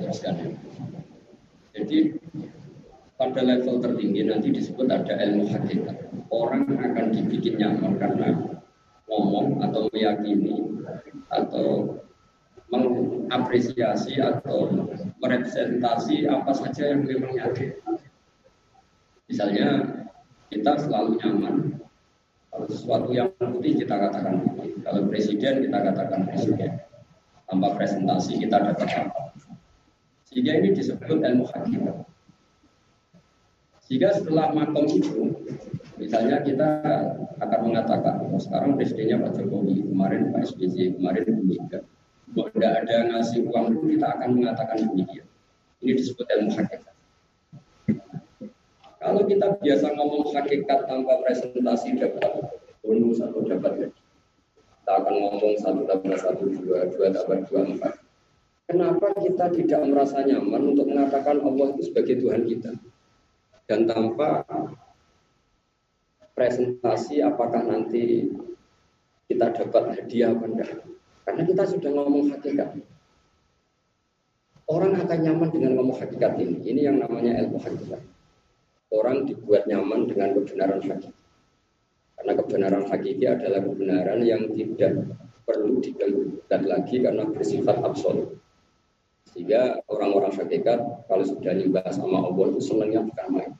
teruskan 0.00 0.34
ya. 0.40 0.48
Jadi 1.72 2.20
pada 3.16 3.40
level 3.40 3.80
tertinggi 3.80 4.28
nanti 4.28 4.48
disebut 4.52 4.88
ada 4.88 5.14
ilmu 5.16 5.48
hakikat. 5.48 5.96
Orang 6.32 6.68
akan 6.68 7.12
dibikin 7.12 7.60
nyaman 7.60 8.00
karena 8.00 8.28
ngomong 9.08 9.60
atau 9.60 9.88
meyakini 9.92 10.64
atau 11.28 12.00
mengapresiasi 12.72 14.16
atau 14.20 14.72
merepresentasi 15.20 16.24
apa 16.28 16.52
saja 16.56 16.96
yang 16.96 17.04
memang 17.04 17.36
nyata. 17.36 17.76
Misalnya 19.28 19.68
kita 20.48 20.80
selalu 20.80 21.20
nyaman 21.20 21.72
kalau 22.52 22.68
sesuatu 22.68 23.08
yang 23.16 23.32
putih 23.40 23.80
kita 23.80 23.96
katakan 23.96 24.44
putih. 24.44 24.76
Kalau 24.84 25.08
presiden 25.08 25.64
kita 25.64 25.78
katakan 25.80 26.28
presiden. 26.28 26.70
Tanpa 27.48 27.76
presentasi 27.76 28.40
kita 28.40 28.60
dapat 28.60 28.88
apa. 28.92 29.32
Sehingga 30.32 30.52
ini 30.64 30.72
disebut 30.72 31.20
ilmu 31.20 31.44
hakikat. 31.44 32.08
Jika 33.92 34.08
setelah 34.16 34.56
makom 34.56 34.88
itu, 34.88 35.36
misalnya 36.00 36.40
kita 36.40 36.80
akan 37.36 37.60
mengatakan, 37.68 38.24
oh, 38.32 38.40
sekarang 38.40 38.80
presidennya 38.80 39.20
Pak 39.20 39.36
Jokowi, 39.36 39.84
kemarin 39.84 40.32
Pak 40.32 40.48
SBY, 40.48 40.96
kemarin 40.96 41.22
Bu 41.28 41.42
Mega. 41.44 41.84
Kalau 42.32 42.48
tidak 42.56 42.72
ada 42.80 42.96
ngasih 43.12 43.44
uang 43.44 43.76
dulu, 43.76 43.92
kita 43.92 44.08
akan 44.16 44.28
mengatakan 44.40 44.76
demikian. 44.80 45.28
Ini 45.84 45.92
disebut 46.00 46.24
ilmu 46.24 46.50
hakikat. 46.56 46.94
Kalau 49.02 49.22
kita 49.28 49.46
biasa 49.60 49.86
ngomong 49.98 50.32
hakikat 50.32 50.80
tanpa 50.88 51.12
presentasi 51.26 52.00
dapat 52.00 52.32
bonus 52.80 53.20
atau 53.20 53.44
dapat 53.44 53.72
gaji, 53.76 54.00
kita 54.80 54.92
akan 54.96 55.14
ngomong 55.20 55.54
satu 55.60 55.82
tambah 55.84 56.16
satu 56.16 56.44
dua, 56.48 56.88
dua 56.88 57.06
tambah 57.12 57.44
dua 57.50 57.60
empat. 57.66 58.01
Kenapa 58.66 59.12
kita 59.18 59.52
tidak 59.52 59.80
merasa 59.84 60.22
nyaman 60.24 60.72
untuk 60.72 60.86
mengatakan 60.88 61.42
Allah 61.42 61.76
itu 61.76 61.92
sebagai 61.92 62.22
Tuhan 62.22 62.46
kita? 62.46 62.72
dan 63.72 63.88
tanpa 63.88 64.44
presentasi 66.36 67.24
apakah 67.24 67.64
nanti 67.64 68.28
kita 69.30 69.48
dapat 69.48 69.96
hadiah 69.96 70.36
apa 70.36 70.44
enggak. 70.44 70.70
Karena 71.24 71.42
kita 71.46 71.64
sudah 71.64 71.90
ngomong 71.94 72.34
hakikat. 72.34 72.82
Orang 74.68 74.92
akan 74.92 75.18
nyaman 75.24 75.48
dengan 75.48 75.72
ngomong 75.78 75.96
hakikat 76.04 76.36
ini. 76.36 76.60
Ini 76.68 76.80
yang 76.92 76.96
namanya 77.00 77.40
ilmu 77.40 77.56
hakikat. 77.62 78.02
Orang 78.92 79.24
dibuat 79.24 79.64
nyaman 79.64 80.10
dengan 80.10 80.36
kebenaran 80.36 80.84
hakikat. 80.84 81.14
Karena 82.18 82.32
kebenaran 82.36 82.84
hakiki 82.92 83.24
adalah 83.24 83.60
kebenaran 83.64 84.20
yang 84.20 84.52
tidak 84.52 85.16
perlu 85.48 85.80
diganggu 85.80 86.44
lagi 86.52 87.00
karena 87.00 87.24
bersifat 87.24 87.80
absolut. 87.80 88.41
Sehingga 89.32 89.80
orang-orang 89.88 90.32
hakikat 90.36 91.08
kalau 91.08 91.24
sudah 91.24 91.52
nyembah 91.56 91.88
sama 91.88 92.20
Allah 92.20 92.44
itu 92.52 92.60
senangnya 92.60 93.00
bukan 93.00 93.26
main. 93.32 93.52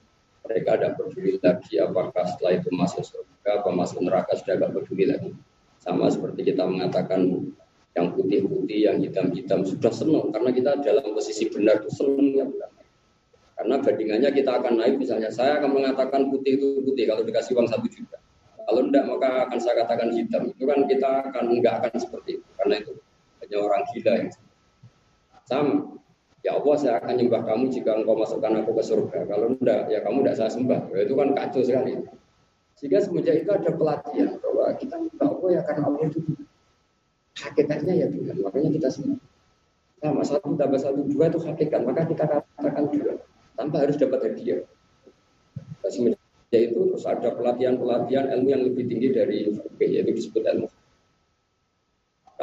Mereka 0.45 0.71
tidak 0.77 0.93
peduli 1.01 1.41
lagi 1.41 1.75
apakah 1.81 2.25
setelah 2.29 2.53
itu 2.61 2.69
masuk 2.77 3.03
surga, 3.07 3.51
apa 3.65 3.71
masuk 3.73 4.05
neraka 4.05 4.37
sudah 4.37 4.55
tidak 4.61 4.71
peduli 4.77 5.05
lagi. 5.09 5.33
Sama 5.81 6.13
seperti 6.13 6.53
kita 6.53 6.69
mengatakan 6.69 7.51
yang 7.93 8.13
putih-putih, 8.13 8.89
yang 8.93 9.01
hitam-hitam 9.01 9.65
sudah 9.65 9.93
senang. 9.93 10.29
Karena 10.29 10.51
kita 10.53 10.77
dalam 10.85 11.17
posisi 11.17 11.49
benar 11.49 11.81
itu 11.81 11.91
senangnya 11.93 12.45
bukan 12.45 12.73
karena 13.63 13.79
bandingannya 13.79 14.31
kita 14.35 14.59
akan 14.59 14.75
naik 14.75 14.99
misalnya 14.99 15.31
saya 15.31 15.63
akan 15.63 15.71
mengatakan 15.71 16.27
putih 16.35 16.59
itu 16.59 16.83
putih 16.83 17.07
kalau 17.07 17.23
dikasih 17.23 17.55
uang 17.55 17.71
satu 17.71 17.87
juta. 17.87 18.19
Kalau 18.63 18.91
tidak 18.91 19.05
maka 19.07 19.29
akan 19.47 19.59
saya 19.63 19.75
katakan 19.87 20.11
hitam. 20.11 20.51
Itu 20.51 20.67
kan 20.67 20.83
kita 20.91 21.31
akan 21.31 21.45
enggak 21.47 21.75
akan 21.79 21.95
seperti 21.95 22.43
itu. 22.43 22.49
Karena 22.59 22.83
itu 22.83 22.93
hanya 23.39 23.57
orang 23.63 23.83
gila 23.95 24.13
yang 24.19 24.29
sama. 25.53 25.75
Ya 26.43 26.59
Allah 26.59 26.75
saya 26.75 26.99
akan 26.99 27.15
nyembah 27.23 27.43
kamu 27.47 27.71
jika 27.71 27.91
engkau 28.03 28.19
masukkan 28.19 28.51
aku 28.59 28.75
ke 28.75 28.83
surga. 28.83 29.19
Kalau 29.31 29.47
enggak, 29.55 29.87
ya 29.93 30.03
kamu 30.03 30.27
tidak 30.27 30.37
saya 30.43 30.51
sembah. 30.51 30.81
Ya, 30.91 31.01
itu 31.07 31.15
kan 31.15 31.29
kacau 31.39 31.63
sekali. 31.63 31.93
Sehingga 32.75 32.99
semenjak 32.99 33.47
itu 33.47 33.51
ada 33.55 33.71
pelatihan 33.71 34.43
bahwa 34.43 34.75
kita 34.75 34.95
nyembah 34.99 35.29
Allah 35.39 35.51
ya 35.55 35.61
karena 35.63 35.83
Allah 35.87 36.03
itu 36.11 36.19
hakikatnya 37.39 37.95
ya 37.95 38.07
Tuhan. 38.11 38.37
Makanya 38.43 38.71
kita 38.75 38.89
sembah. 38.91 39.21
Sama 40.03 40.23
satu 40.27 40.59
tambah 40.59 40.81
satu 40.83 41.01
dua 41.07 41.31
itu 41.31 41.39
hakikat. 41.39 41.81
Maka 41.87 42.11
kita 42.11 42.25
katakan 42.27 42.85
dua 42.91 43.13
tanpa 43.55 43.77
harus 43.87 43.95
dapat 43.95 44.19
hadiah. 44.27 44.67
Nah, 45.79 45.91
semenjak 45.95 46.19
itu 46.51 46.81
terus 46.91 47.07
ada 47.07 47.39
pelatihan-pelatihan 47.39 48.35
ilmu 48.35 48.49
yang 48.51 48.63
lebih 48.67 48.91
tinggi 48.91 49.09
dari 49.15 49.47
yaitu 49.79 50.11
disebut 50.11 50.43
ilmu 50.43 50.67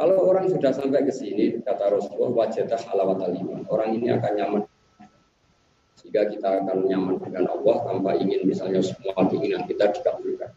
kalau 0.00 0.32
orang 0.32 0.48
sudah 0.48 0.72
sampai 0.72 1.04
ke 1.04 1.12
sini, 1.12 1.60
kata 1.60 1.92
Rasulullah, 1.92 2.32
wajadah 2.32 2.80
halawat 2.88 3.20
aliman. 3.20 3.68
Orang 3.68 4.00
ini 4.00 4.08
akan 4.08 4.32
nyaman. 4.32 4.62
Jika 6.00 6.24
kita 6.32 6.64
akan 6.64 6.88
nyaman 6.88 7.20
dengan 7.20 7.52
Allah 7.52 7.84
tanpa 7.84 8.16
ingin 8.16 8.48
misalnya 8.48 8.80
semua 8.80 9.28
keinginan 9.28 9.68
kita 9.68 9.92
dikabulkan. 9.92 10.56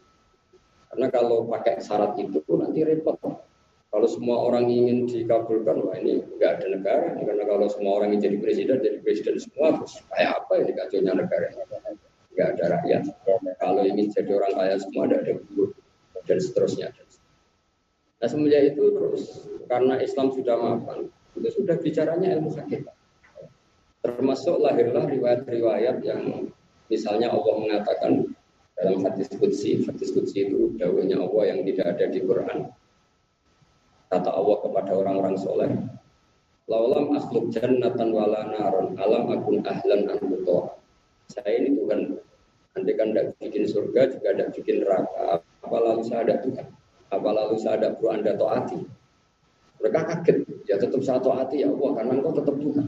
Karena 0.88 1.06
kalau 1.12 1.44
pakai 1.44 1.76
syarat 1.84 2.16
itu 2.16 2.40
nanti 2.56 2.88
repot. 2.88 3.20
Kalau 3.92 4.08
semua 4.08 4.48
orang 4.48 4.64
ingin 4.72 5.04
dikabulkan, 5.12 5.76
wah 5.92 5.94
ini 6.00 6.24
nggak 6.40 6.50
ada 6.64 6.66
negara. 6.80 7.08
Karena 7.12 7.44
kalau 7.44 7.68
semua 7.68 8.00
orang 8.00 8.16
ingin 8.16 8.32
jadi 8.32 8.36
presiden, 8.40 8.80
jadi 8.80 8.98
presiden 9.04 9.36
semua, 9.44 9.76
terus 9.76 10.00
kayak 10.08 10.40
apa 10.40 10.52
ini 10.64 10.72
kacaunya 10.72 11.12
negara? 11.12 11.52
Nggak 12.32 12.48
ada 12.56 12.64
rakyat. 12.80 13.02
Kalau 13.60 13.82
ingin 13.84 14.08
jadi 14.08 14.30
orang 14.40 14.52
kaya 14.56 14.76
semua, 14.80 15.04
ada 15.04 15.20
ada 15.20 15.36
guru 15.36 15.76
dan 16.24 16.38
seterusnya. 16.40 16.88
Nah 18.24 18.32
semenjak 18.32 18.72
itu 18.72 18.88
terus 18.88 19.44
karena 19.68 20.00
Islam 20.00 20.32
sudah 20.32 20.56
mapan, 20.56 21.12
itu 21.36 21.60
sudah 21.60 21.76
bicaranya 21.76 22.40
ilmu 22.40 22.56
hakikat. 22.56 22.96
Termasuk 24.00 24.64
lahirlah 24.64 25.04
riwayat-riwayat 25.12 26.00
yang 26.00 26.48
misalnya 26.88 27.28
Allah 27.28 27.54
mengatakan 27.60 28.24
dalam 28.80 29.04
hadis 29.04 29.28
kudsi, 29.36 29.84
hadis 29.84 30.08
kudsi 30.16 30.48
itu 30.48 30.72
dawanya 30.80 31.20
Allah 31.20 31.52
yang 31.52 31.68
tidak 31.68 32.00
ada 32.00 32.04
di 32.08 32.24
Quran. 32.24 32.72
Kata 34.08 34.30
Allah 34.32 34.56
kepada 34.56 34.90
orang-orang 34.96 35.36
soleh, 35.36 35.68
Laulam 36.64 37.12
akhluk 37.12 37.52
jannatan 37.52 38.08
wala 38.08 38.56
naron 38.56 38.96
alam 39.04 39.36
akun 39.36 39.60
ahlan 39.68 40.08
an 40.08 40.16
Saya 41.28 41.60
ini 41.60 41.76
Tuhan. 41.76 42.16
Nanti 42.72 42.92
kan 42.96 43.12
tidak 43.12 43.36
bikin 43.36 43.68
surga 43.68 44.16
juga 44.16 44.28
tidak 44.32 44.48
bikin 44.56 44.80
neraka. 44.80 45.44
Apa 45.60 46.00
saya 46.00 46.24
ada 46.24 46.40
Tuhan? 46.40 46.72
Apa 47.14 47.28
lalu 47.30 47.54
ada 47.62 47.94
perlu 47.94 48.08
anda 48.10 48.34
taati 48.34 49.04
mereka 49.84 50.00
kaget. 50.08 50.38
Ya 50.64 50.80
tetap 50.80 51.04
saya 51.04 51.20
taati 51.20 51.60
ya 51.60 51.68
Allah 51.68 51.90
karena 52.00 52.12
engkau 52.16 52.32
tetap 52.32 52.56
Tuhan. 52.56 52.86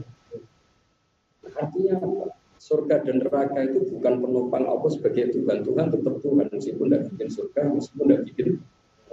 Artinya 1.53 1.93
apa? 2.01 2.25
Surga 2.57 3.05
dan 3.05 3.21
neraka 3.21 3.59
itu 3.69 3.85
bukan 3.93 4.13
penopang 4.17 4.65
Allah 4.65 4.89
sebagai 4.89 5.29
Tuhan. 5.29 5.61
Tuhan 5.61 5.93
tetap 5.93 6.15
Tuhan 6.25 6.49
meskipun 6.49 6.89
tidak 6.89 7.01
bikin 7.13 7.29
surga 7.29 7.61
meskipun 7.69 8.05
tidak 8.09 8.21
bikin 8.33 8.47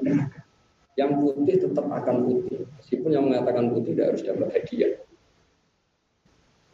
neraka. 0.00 0.40
Yang 0.96 1.10
putih 1.20 1.56
tetap 1.60 1.86
akan 1.92 2.16
putih. 2.24 2.58
Meskipun 2.80 3.10
yang 3.12 3.24
mengatakan 3.28 3.68
putih 3.68 3.92
tidak 3.92 4.06
harus 4.16 4.22
dapat 4.24 4.48
hadiah. 4.48 4.92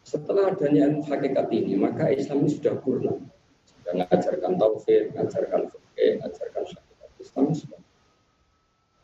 Setelah 0.07 0.55
adanya 0.55 0.87
ilmu 0.87 1.03
hakikat 1.11 1.47
ini 1.51 1.75
maka 1.75 2.07
Islam 2.07 2.47
ini 2.47 2.55
sudah 2.55 2.79
purna. 2.79 3.19
Sudah 3.67 3.93
mengajarkan 3.99 4.51
tauhid 4.55 5.11
mengajarkan 5.11 5.61
fikih 5.67 6.23
mengajarkan 6.23 6.63
syariat 6.71 7.11
Islam 7.19 7.45
sudah 7.51 7.81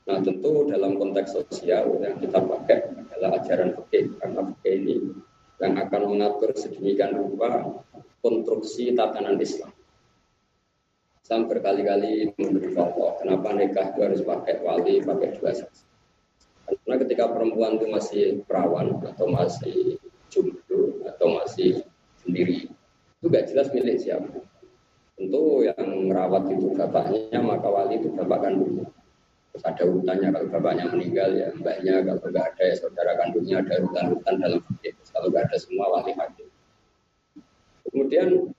Nah 0.07 0.23
tentu 0.23 0.63
dalam 0.72 0.95
konteks 0.95 1.35
sosial 1.35 2.00
yang 2.00 2.16
kita 2.16 2.40
pakai 2.40 2.95
adalah 3.12 3.44
ajaran 3.44 3.75
fikih 3.75 4.16
karena 4.16 4.40
fikih 4.56 4.73
ini 4.79 4.95
yang 5.59 5.73
akan 5.75 6.01
mengatur 6.16 6.56
sedemikian 6.56 7.12
rupa 7.12 7.84
konstruksi 8.23 8.96
tatanan 8.96 9.35
Islam. 9.35 9.67
Saya 11.28 11.44
berkali-kali 11.44 12.31
memberi 12.40 12.72
contoh 12.72 13.19
kenapa 13.19 13.51
nikah 13.51 13.91
itu 13.91 14.00
harus 14.00 14.22
pakai 14.23 14.63
wali, 14.63 15.03
pakai 15.03 15.35
dua 15.35 15.51
saksi. 15.51 15.84
Karena 16.72 16.96
ketika 17.03 17.28
perempuan 17.28 17.75
itu 17.75 17.88
masih 17.91 18.23
perawan 18.47 18.96
atau 19.03 19.28
masih 19.28 20.00
jomblo 20.31 21.03
atau 21.03 21.35
masih 21.35 21.84
sendiri, 22.23 22.72
itu 23.20 23.26
gak 23.28 23.52
jelas 23.52 23.67
milik 23.76 23.99
siapa. 23.99 24.40
Tentu 25.20 25.67
yang 25.67 26.08
merawat 26.08 26.47
itu 26.47 26.72
bapaknya, 26.79 27.43
maka 27.43 27.67
wali 27.67 27.99
itu 27.99 28.08
bapak 28.16 28.47
kandungnya 28.47 28.87
Terus 29.57 29.73
ada 29.73 29.89
urutannya 29.89 30.29
kalau 30.29 30.47
bapaknya 30.53 30.85
meninggal 30.93 31.33
ya 31.33 31.49
mbaknya, 31.57 32.05
kalau 32.05 32.29
nggak 32.29 32.45
ada 32.45 32.63
ya 32.69 32.75
saudara 32.77 33.11
kandungnya 33.17 33.57
ada 33.65 33.73
urutan-urutan 33.81 34.35
dalam 34.37 34.61
fikih. 34.69 34.93
Kalau 35.09 35.33
nggak 35.33 35.49
ada 35.49 35.57
semua 35.57 35.85
wali 35.97 36.13
hakim. 36.13 36.47
Kemudian 37.89 38.53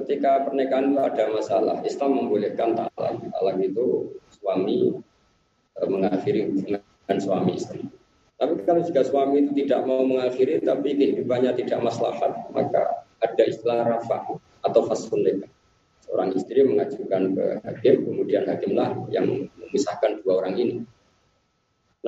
ketika 0.00 0.48
pernikahan 0.48 0.96
itu 0.96 1.00
ada 1.04 1.24
masalah, 1.28 1.76
Islam 1.84 2.10
membolehkan 2.16 2.72
talak. 2.72 3.20
Talak 3.20 3.56
itu 3.60 4.16
suami 4.32 4.96
e, 5.76 5.80
mengakhiri 5.84 6.56
hubungan 6.56 7.18
suami 7.20 7.60
istri. 7.60 7.84
Tapi 8.40 8.64
kalau 8.64 8.80
jika 8.80 9.04
suami 9.04 9.44
itu 9.44 9.52
tidak 9.60 9.84
mau 9.84 10.08
mengakhiri 10.08 10.64
tapi 10.64 10.96
kehidupannya 10.96 11.52
tidak 11.52 11.84
maslahat, 11.84 12.32
maka 12.56 13.04
ada 13.20 13.42
istilah 13.44 13.84
rafa 13.84 14.40
atau 14.64 14.80
fasun 14.88 15.20
nikah. 15.20 15.52
Seorang 16.08 16.32
istri 16.32 16.64
mengajukan 16.64 17.36
ke 17.36 17.46
hakim, 17.68 18.08
kemudian 18.08 18.48
hakimlah 18.48 18.96
yang 19.12 19.44
memisahkan 19.68 20.24
dua 20.24 20.44
orang 20.44 20.56
ini. 20.56 20.74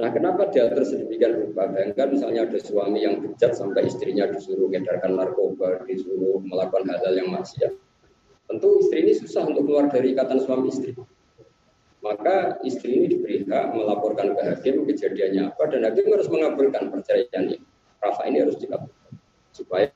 Nah, 0.01 0.09
kenapa 0.15 0.49
diatur 0.49 0.87
sedemikian 0.87 1.35
rupa? 1.35 1.67
Bayangkan 1.67 2.15
misalnya 2.15 2.47
ada 2.47 2.59
suami 2.63 3.03
yang 3.05 3.21
bejat 3.21 3.59
sampai 3.59 3.91
istrinya 3.91 4.25
disuruh 4.31 4.71
mengedarkan 4.71 5.19
narkoba, 5.19 5.83
disuruh 5.85 6.41
melakukan 6.47 6.89
hal-hal 6.89 7.15
yang 7.21 7.29
maksiat. 7.35 7.75
Tentu 8.47 8.69
istri 8.83 9.07
ini 9.07 9.13
susah 9.19 9.51
untuk 9.51 9.67
keluar 9.67 9.91
dari 9.91 10.15
ikatan 10.15 10.43
suami 10.43 10.71
istri. 10.71 10.95
Maka 12.01 12.57
istri 12.65 12.97
ini 12.97 13.07
diberi 13.13 13.45
hak 13.45 13.77
melaporkan 13.77 14.33
ke 14.33 14.43
hakim 14.43 14.89
kejadiannya 14.89 15.53
apa 15.53 15.69
dan 15.69 15.85
hakim 15.85 16.09
harus 16.09 16.27
mengabulkan 16.33 16.89
perceraiannya. 16.89 17.61
Rafa 18.01 18.23
ini 18.25 18.41
harus 18.41 18.57
dikabulkan 18.57 19.13
supaya 19.53 19.93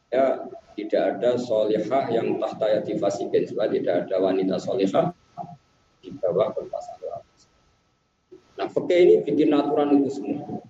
tidak 0.77 1.03
ada 1.17 1.39
solihah 1.39 2.05
yang 2.13 2.37
tahta 2.43 2.67
yatifasikin 2.83 3.49
supaya 3.49 3.69
tidak 3.73 3.95
ada 4.05 4.17
wanita 4.21 4.61
solihah 4.61 5.17
di 6.05 6.13
bawah 6.21 6.53
berpasangan. 6.53 7.04
Nah, 8.55 8.67
fakih 8.71 8.99
ini 9.03 9.15
bikin 9.27 9.51
aturan 9.51 9.99
itu 9.99 10.11
semua. 10.15 10.63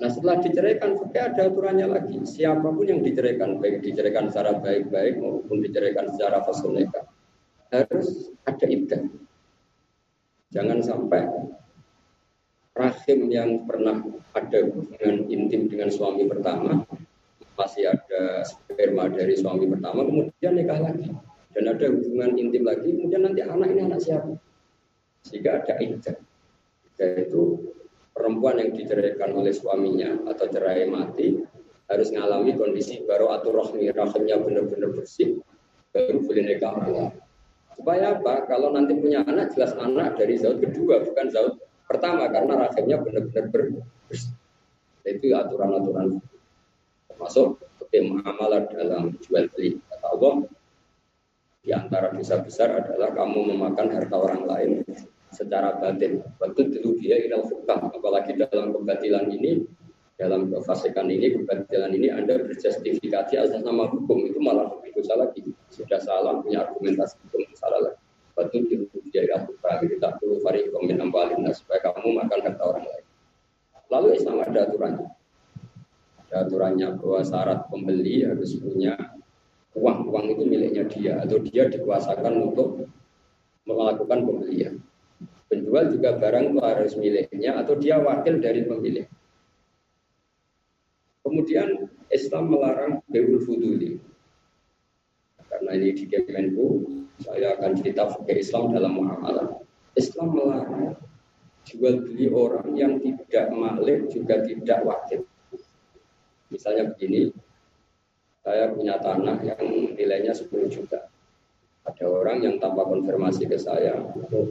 Nah, 0.00 0.08
setelah 0.08 0.40
diceraikan, 0.40 0.96
fakih 0.96 1.20
ada 1.20 1.42
aturannya 1.50 1.86
lagi. 1.90 2.16
Siapa 2.22 2.64
pun 2.64 2.86
yang 2.86 3.02
diceraikan, 3.02 3.58
baik 3.58 3.84
diceraikan 3.84 4.30
secara 4.32 4.56
baik-baik 4.56 5.18
maupun 5.18 5.60
diceraikan 5.60 6.08
secara 6.14 6.40
fasuneka, 6.46 7.04
harus 7.74 8.32
ada 8.46 8.66
iddah. 8.70 9.02
Jangan 10.50 10.78
sampai 10.82 11.22
rahim 12.80 13.28
yang 13.28 13.50
pernah 13.68 14.00
ada 14.32 14.58
hubungan 14.64 15.26
intim 15.28 15.68
dengan 15.68 15.90
suami 15.92 16.24
pertama 16.24 16.86
masih 17.60 17.92
ada 17.92 18.40
sperma 18.46 19.12
dari 19.12 19.36
suami 19.36 19.68
pertama 19.68 20.00
kemudian 20.06 20.56
nikah 20.56 20.80
lagi 20.80 21.12
dan 21.52 21.64
ada 21.68 21.86
hubungan 21.92 22.40
intim 22.40 22.64
lagi 22.64 22.88
kemudian 22.88 23.20
nanti 23.20 23.44
anak 23.44 23.68
ini 23.68 23.84
anak 23.84 24.00
siapa 24.00 24.32
sehingga 25.28 25.60
ada 25.60 25.76
iddah 25.76 26.16
yaitu 27.00 27.72
perempuan 28.12 28.60
yang 28.60 28.76
diceraikan 28.76 29.32
oleh 29.32 29.56
suaminya 29.56 30.28
atau 30.28 30.44
cerai 30.52 30.84
mati 30.84 31.40
harus 31.88 32.12
mengalami 32.12 32.52
kondisi 32.54 33.00
baru 33.08 33.32
atau 33.32 33.50
rohmi 33.50 33.88
rahimnya 33.88 34.36
benar-benar 34.38 34.92
bersih 34.92 35.40
baru 35.90 36.22
boleh 36.22 36.44
nikah 36.44 36.70
ulang. 36.76 37.10
Supaya 37.74 38.20
apa? 38.20 38.44
Kalau 38.44 38.76
nanti 38.76 38.92
punya 38.94 39.24
anak 39.24 39.56
jelas 39.56 39.72
anak 39.80 40.20
dari 40.20 40.36
zaut 40.36 40.60
kedua 40.60 41.00
bukan 41.00 41.26
zaut 41.32 41.56
pertama 41.88 42.28
karena 42.28 42.68
rahimnya 42.68 43.00
benar-benar 43.00 43.48
bersih. 44.06 44.36
Itu 45.02 45.32
aturan-aturan 45.32 46.20
termasuk 47.08 47.58
tim 47.90 48.22
amalan 48.22 48.70
dalam 48.70 49.16
jual 49.18 49.50
beli. 49.50 49.82
Kata 49.90 50.06
Allah, 50.14 50.34
di 51.60 51.70
antara 51.74 52.14
dosa 52.14 52.38
besar 52.38 52.84
adalah 52.84 53.10
kamu 53.10 53.56
memakan 53.56 53.88
harta 53.90 54.16
orang 54.16 54.42
lain 54.46 54.70
secara 55.30 55.78
batin. 55.78 56.22
Waktu 56.42 56.78
dulu 56.78 56.98
dia 56.98 57.18
ilal 57.22 57.46
fukah, 57.46 57.78
apalagi 57.90 58.34
dalam 58.36 58.74
kebatilan 58.74 59.30
ini, 59.30 59.64
dalam 60.18 60.50
kefasikan 60.50 61.06
ini, 61.08 61.40
kebatilan 61.40 61.90
ini 61.94 62.12
Anda 62.12 62.42
berjustifikasi 62.44 63.34
atas 63.38 63.62
nama 63.62 63.88
hukum, 63.88 64.26
itu 64.26 64.38
malah 64.42 64.68
lebih 64.68 65.00
dosa 65.00 65.16
lagi. 65.16 65.46
Sudah 65.70 66.02
salah, 66.02 66.42
punya 66.42 66.66
argumentasi 66.66 67.16
hukum, 67.26 67.46
salah 67.56 67.80
lagi. 67.88 68.00
Waktu 68.36 68.56
dulu 68.66 68.84
dia 69.10 69.26
ilal 69.26 69.46
fukah, 69.48 69.80
kita 69.80 70.18
perlu 70.18 70.42
vari 70.42 70.66
komen 70.68 70.98
ambalin, 70.98 71.46
supaya 71.54 71.80
kamu 71.80 72.20
makan 72.20 72.38
harta 72.44 72.62
orang 72.66 72.84
lain. 72.84 73.06
Lalu 73.90 74.08
Islam 74.18 74.36
ada 74.42 74.60
aturannya. 74.70 75.08
Ada 76.26 76.36
aturannya 76.46 76.88
bahwa 76.98 77.20
syarat 77.26 77.60
pembeli 77.66 78.22
harus 78.22 78.54
punya 78.54 78.94
uang. 79.74 80.06
Uang 80.10 80.26
itu 80.30 80.42
miliknya 80.46 80.86
dia, 80.86 81.12
atau 81.22 81.42
dia 81.42 81.66
dikuasakan 81.66 82.34
untuk 82.38 82.86
melakukan 83.66 84.26
pembelian 84.26 84.78
Penjual 85.70 85.86
juga 85.94 86.18
barang 86.18 86.50
itu 86.50 86.58
harus 86.66 86.92
miliknya 86.98 87.54
atau 87.62 87.78
dia 87.78 88.02
wakil 88.02 88.42
dari 88.42 88.66
pemilik. 88.66 89.06
Kemudian 91.22 91.86
Islam 92.10 92.50
melarang 92.50 92.98
beul 93.06 93.38
fuduli. 93.38 94.02
Karena 95.46 95.70
ini 95.78 95.94
di 95.94 96.10
Kemenku, 96.10 96.90
saya 97.22 97.54
akan 97.54 97.70
cerita 97.78 98.10
fakir 98.10 98.42
Islam 98.42 98.74
dalam 98.74 98.98
muamalah. 98.98 99.62
Islam 99.94 100.34
melarang 100.34 100.98
jual 101.62 102.02
beli 102.02 102.26
orang 102.34 102.74
yang 102.74 102.98
tidak 102.98 103.54
malik 103.54 104.10
juga 104.10 104.42
tidak 104.42 104.82
wakil. 104.82 105.22
Misalnya 106.50 106.90
begini, 106.90 107.30
saya 108.42 108.74
punya 108.74 108.98
tanah 108.98 109.38
yang 109.46 109.94
nilainya 109.94 110.34
10 110.34 110.50
juta 110.66 111.06
ada 111.88 112.04
orang 112.06 112.44
yang 112.44 112.56
tanpa 112.60 112.84
konfirmasi 112.84 113.48
ke 113.48 113.56
saya 113.56 113.96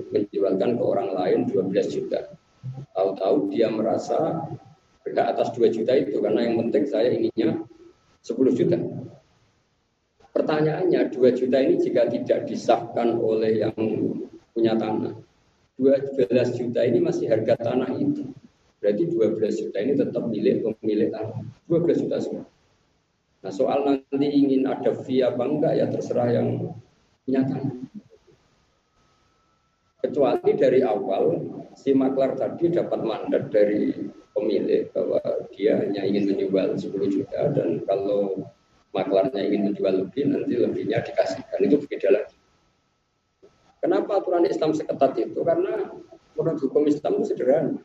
menjualkan 0.10 0.76
ke 0.78 0.84
orang 0.84 1.10
lain 1.14 1.40
12 1.46 1.70
juta. 1.94 2.34
Tahu-tahu 2.98 3.54
dia 3.54 3.70
merasa 3.70 4.50
berhak 5.06 5.38
atas 5.38 5.54
2 5.54 5.70
juta 5.70 5.94
itu 5.96 6.20
karena 6.20 6.50
yang 6.50 6.58
penting 6.66 6.84
saya 6.90 7.14
inginnya 7.14 7.64
10 8.26 8.58
juta. 8.58 8.78
Pertanyaannya 10.34 11.10
2 11.14 11.40
juta 11.40 11.58
ini 11.62 11.76
jika 11.78 12.10
tidak 12.10 12.50
disahkan 12.50 13.18
oleh 13.18 13.66
yang 13.66 13.76
punya 14.54 14.74
tanah, 14.76 15.14
12 15.80 16.60
juta 16.60 16.82
ini 16.84 17.00
masih 17.00 17.32
harga 17.32 17.56
tanah 17.56 17.94
itu. 17.96 18.28
Berarti 18.80 19.04
12 19.12 19.62
juta 19.64 19.78
ini 19.80 19.94
tetap 19.96 20.24
milik 20.28 20.64
pemilik 20.64 21.12
tanah. 21.12 21.40
12 21.68 22.04
juta 22.08 22.18
semua. 22.20 22.46
Nah 23.40 23.52
soal 23.56 23.88
nanti 23.88 24.28
ingin 24.28 24.68
ada 24.68 24.92
fee 24.92 25.24
apa 25.24 25.44
enggak 25.48 25.74
ya 25.80 25.88
terserah 25.88 26.30
yang 26.36 26.76
nyata. 27.30 27.58
Kecuali 30.00 30.52
dari 30.56 30.80
awal 30.82 31.26
si 31.76 31.92
maklar 31.92 32.34
tadi 32.40 32.72
dapat 32.72 33.00
mandat 33.04 33.52
dari 33.52 33.94
pemilik 34.32 34.88
bahwa 34.96 35.20
dia 35.52 35.76
hanya 35.80 36.08
ingin 36.08 36.32
menjual 36.32 36.80
10 36.80 36.88
juta 37.12 37.52
dan 37.52 37.84
kalau 37.84 38.48
maklarnya 38.96 39.44
ingin 39.44 39.70
menjual 39.70 40.08
lebih 40.08 40.32
nanti 40.32 40.56
lebihnya 40.56 41.04
dikasihkan 41.04 41.60
itu 41.62 41.76
berbeda 41.84 42.10
lagi. 42.16 42.38
Kenapa 43.80 44.20
aturan 44.20 44.44
Islam 44.44 44.76
seketat 44.76 45.16
itu? 45.20 45.40
Karena 45.44 45.88
menurut 46.36 46.60
hukum 46.64 46.84
Islam 46.88 47.20
itu 47.20 47.36
sederhana. 47.36 47.80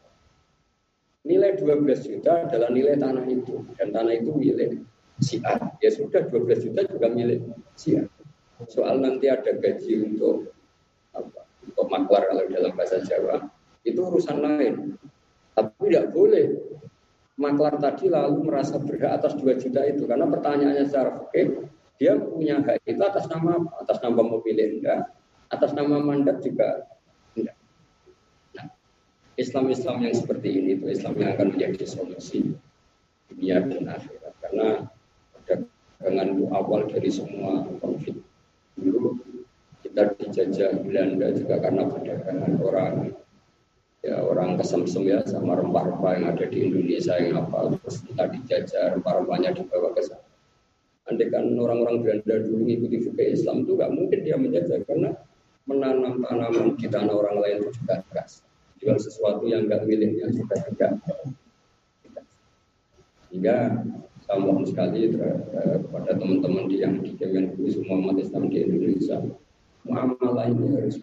Nilai 1.25 1.57
12 1.57 2.05
juta 2.05 2.45
adalah 2.45 2.69
nilai 2.69 3.01
tanah 3.01 3.25
itu 3.27 3.65
dan 3.81 3.95
tanah 3.95 4.13
itu 4.13 4.31
milik 4.35 4.85
si 5.23 5.41
A. 5.41 5.57
Ya 5.81 5.91
sudah 5.91 6.29
12 6.29 6.69
juta 6.69 6.85
juga 6.85 7.09
milik 7.09 7.41
si 7.79 7.97
A. 7.97 8.05
Soal 8.71 9.03
nanti 9.03 9.27
ada 9.27 9.51
gaji 9.51 10.15
untuk 10.15 10.55
apa, 11.11 11.43
untuk 11.67 11.87
maklar 11.91 12.23
kalau 12.31 12.45
dalam 12.47 12.73
bahasa 12.79 13.03
Jawa, 13.03 13.51
itu 13.83 13.99
urusan 13.99 14.39
lain. 14.39 14.95
Tapi 15.55 15.91
tidak 15.91 16.15
boleh. 16.15 16.47
Maklar 17.35 17.83
tadi 17.83 18.07
lalu 18.07 18.47
merasa 18.47 18.79
berhak 18.79 19.19
atas 19.19 19.35
2 19.35 19.59
juta 19.59 19.83
itu 19.83 20.07
karena 20.07 20.31
pertanyaannya 20.31 20.87
secara 20.87 21.19
fikih 21.19 21.67
dia 21.99 22.15
punya 22.15 22.63
hak 22.63 22.83
itu 22.87 23.03
atas 23.03 23.27
nama 23.27 23.59
atas 23.83 23.99
nama 23.99 24.23
pemilik 24.23 24.79
enggak? 24.79 25.11
Atas 25.51 25.75
nama 25.75 25.99
mandat 25.99 26.39
juga 26.47 26.87
enggak. 27.35 27.59
Nah, 28.55 28.67
Islam-Islam 29.35 30.07
yang 30.07 30.15
seperti 30.15 30.49
ini 30.63 30.79
itu 30.79 30.87
Islam 30.87 31.19
yang 31.19 31.35
akan 31.35 31.59
menjadi 31.59 31.83
solusi 31.83 32.55
dunia 33.27 33.67
dan 33.67 33.83
akhirat. 33.83 34.35
Karena 34.39 34.69
dengan 36.05 36.29
awal 36.53 36.87
dari 36.87 37.09
semua 37.09 37.65
konflik 37.81 38.21
dulu 38.79 39.19
kita 39.85 40.17
dijajah 40.19 40.71
Belanda 40.83 41.31
juga 41.37 41.61
karena 41.63 41.83
perdagangan 41.87 42.53
orang 42.59 42.95
ya 44.05 44.21
orang 44.21 44.61
kesemsem 44.61 45.09
ya 45.09 45.25
sama 45.25 45.57
rempah-rempah 45.57 46.13
yang 46.19 46.27
ada 46.37 46.45
di 46.45 46.59
Indonesia 46.69 47.17
yang 47.17 47.41
apa 47.41 47.73
terus 47.79 48.05
kita 48.05 48.25
dijajah 48.29 48.85
rempah-rempahnya 48.99 49.57
dibawa 49.57 49.97
ke 49.97 50.03
sana. 50.05 50.27
Andai 51.05 51.29
kan 51.29 51.53
orang-orang 51.57 52.01
Belanda 52.01 52.35
dulu 52.45 52.65
mengikuti 52.65 52.97
fikih 53.05 53.29
Islam 53.37 53.65
itu 53.69 53.77
nggak 53.77 53.93
mungkin 53.93 54.19
dia 54.25 54.37
menjajah 54.41 54.79
karena 54.89 55.11
menanam 55.65 56.21
tanaman 56.21 56.77
di 56.77 56.87
tanah 56.89 57.15
orang 57.17 57.37
lain 57.41 57.57
itu 57.65 57.71
juga 57.81 58.05
keras. 58.09 58.45
Jual 58.81 58.97
sesuatu 59.01 59.45
yang 59.49 59.69
nggak 59.69 59.85
miliknya 59.89 60.33
juga 60.33 60.61
tidak. 60.65 60.93
Hingga 63.33 63.57
saya 64.35 64.51
mohon 64.51 64.67
sekali 64.67 65.15
eh, 65.15 65.79
kepada 65.87 66.11
teman-teman 66.19 66.67
di 66.67 66.83
yang 66.83 66.99
di 66.99 67.15
Kemenku 67.15 67.71
semua 67.71 68.03
umat 68.03 68.19
Islam 68.19 68.51
di 68.51 68.67
Indonesia. 68.67 69.23
Muamalah 69.87 70.51
ini 70.51 70.75
harus 70.75 70.99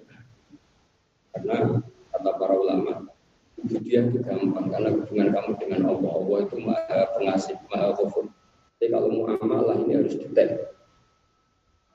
karena 1.32 1.80
kata 2.12 2.32
para 2.36 2.60
ulama 2.60 3.08
itu 3.64 4.20
gampang 4.20 4.68
karena 4.68 4.92
hubungan 5.00 5.32
kamu 5.32 5.52
dengan 5.64 5.82
Allah 5.96 6.12
Allah 6.12 6.38
itu 6.44 6.56
maha 6.60 7.00
pengasih 7.16 7.56
maha 7.72 7.96
ghafur 7.96 8.28
jadi 8.84 9.00
kalau 9.00 9.10
muamalah 9.16 9.80
ini 9.80 9.94
harus 9.96 10.20
detail. 10.20 10.76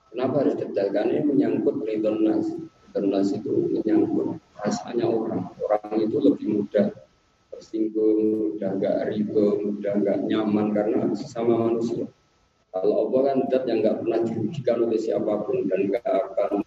Kenapa 0.09 0.35
harus 0.41 0.57
detail? 0.57 0.89
Karena 0.89 1.21
ini 1.21 1.37
menyangkut 1.37 1.85
ridon 1.85 2.25
nas 2.25 2.49
ridon 2.57 3.13
nas 3.13 3.29
itu 3.37 3.77
menyangkut 3.77 4.41
rasanya 4.57 5.05
orang. 5.05 5.53
Orang 5.61 6.01
itu 6.01 6.17
lebih 6.17 6.65
mudah 6.65 6.97
tersinggung, 7.57 8.55
udah 8.57 8.71
nggak 8.77 8.97
ribu, 9.11 9.77
udah 9.81 9.93
nggak 9.97 10.19
nyaman 10.29 10.77
karena 10.77 11.11
sesama 11.17 11.73
manusia. 11.73 12.05
Kalau 12.77 13.09
Allah 13.09 13.21
kan 13.33 13.39
zat 13.49 13.65
yang 13.65 13.81
nggak 13.81 14.05
pernah 14.05 14.19
dirugikan 14.21 14.77
oleh 14.85 15.01
siapa 15.01 15.33
pun 15.49 15.65
dan 15.65 15.89
nggak 15.89 16.05
akan 16.05 16.61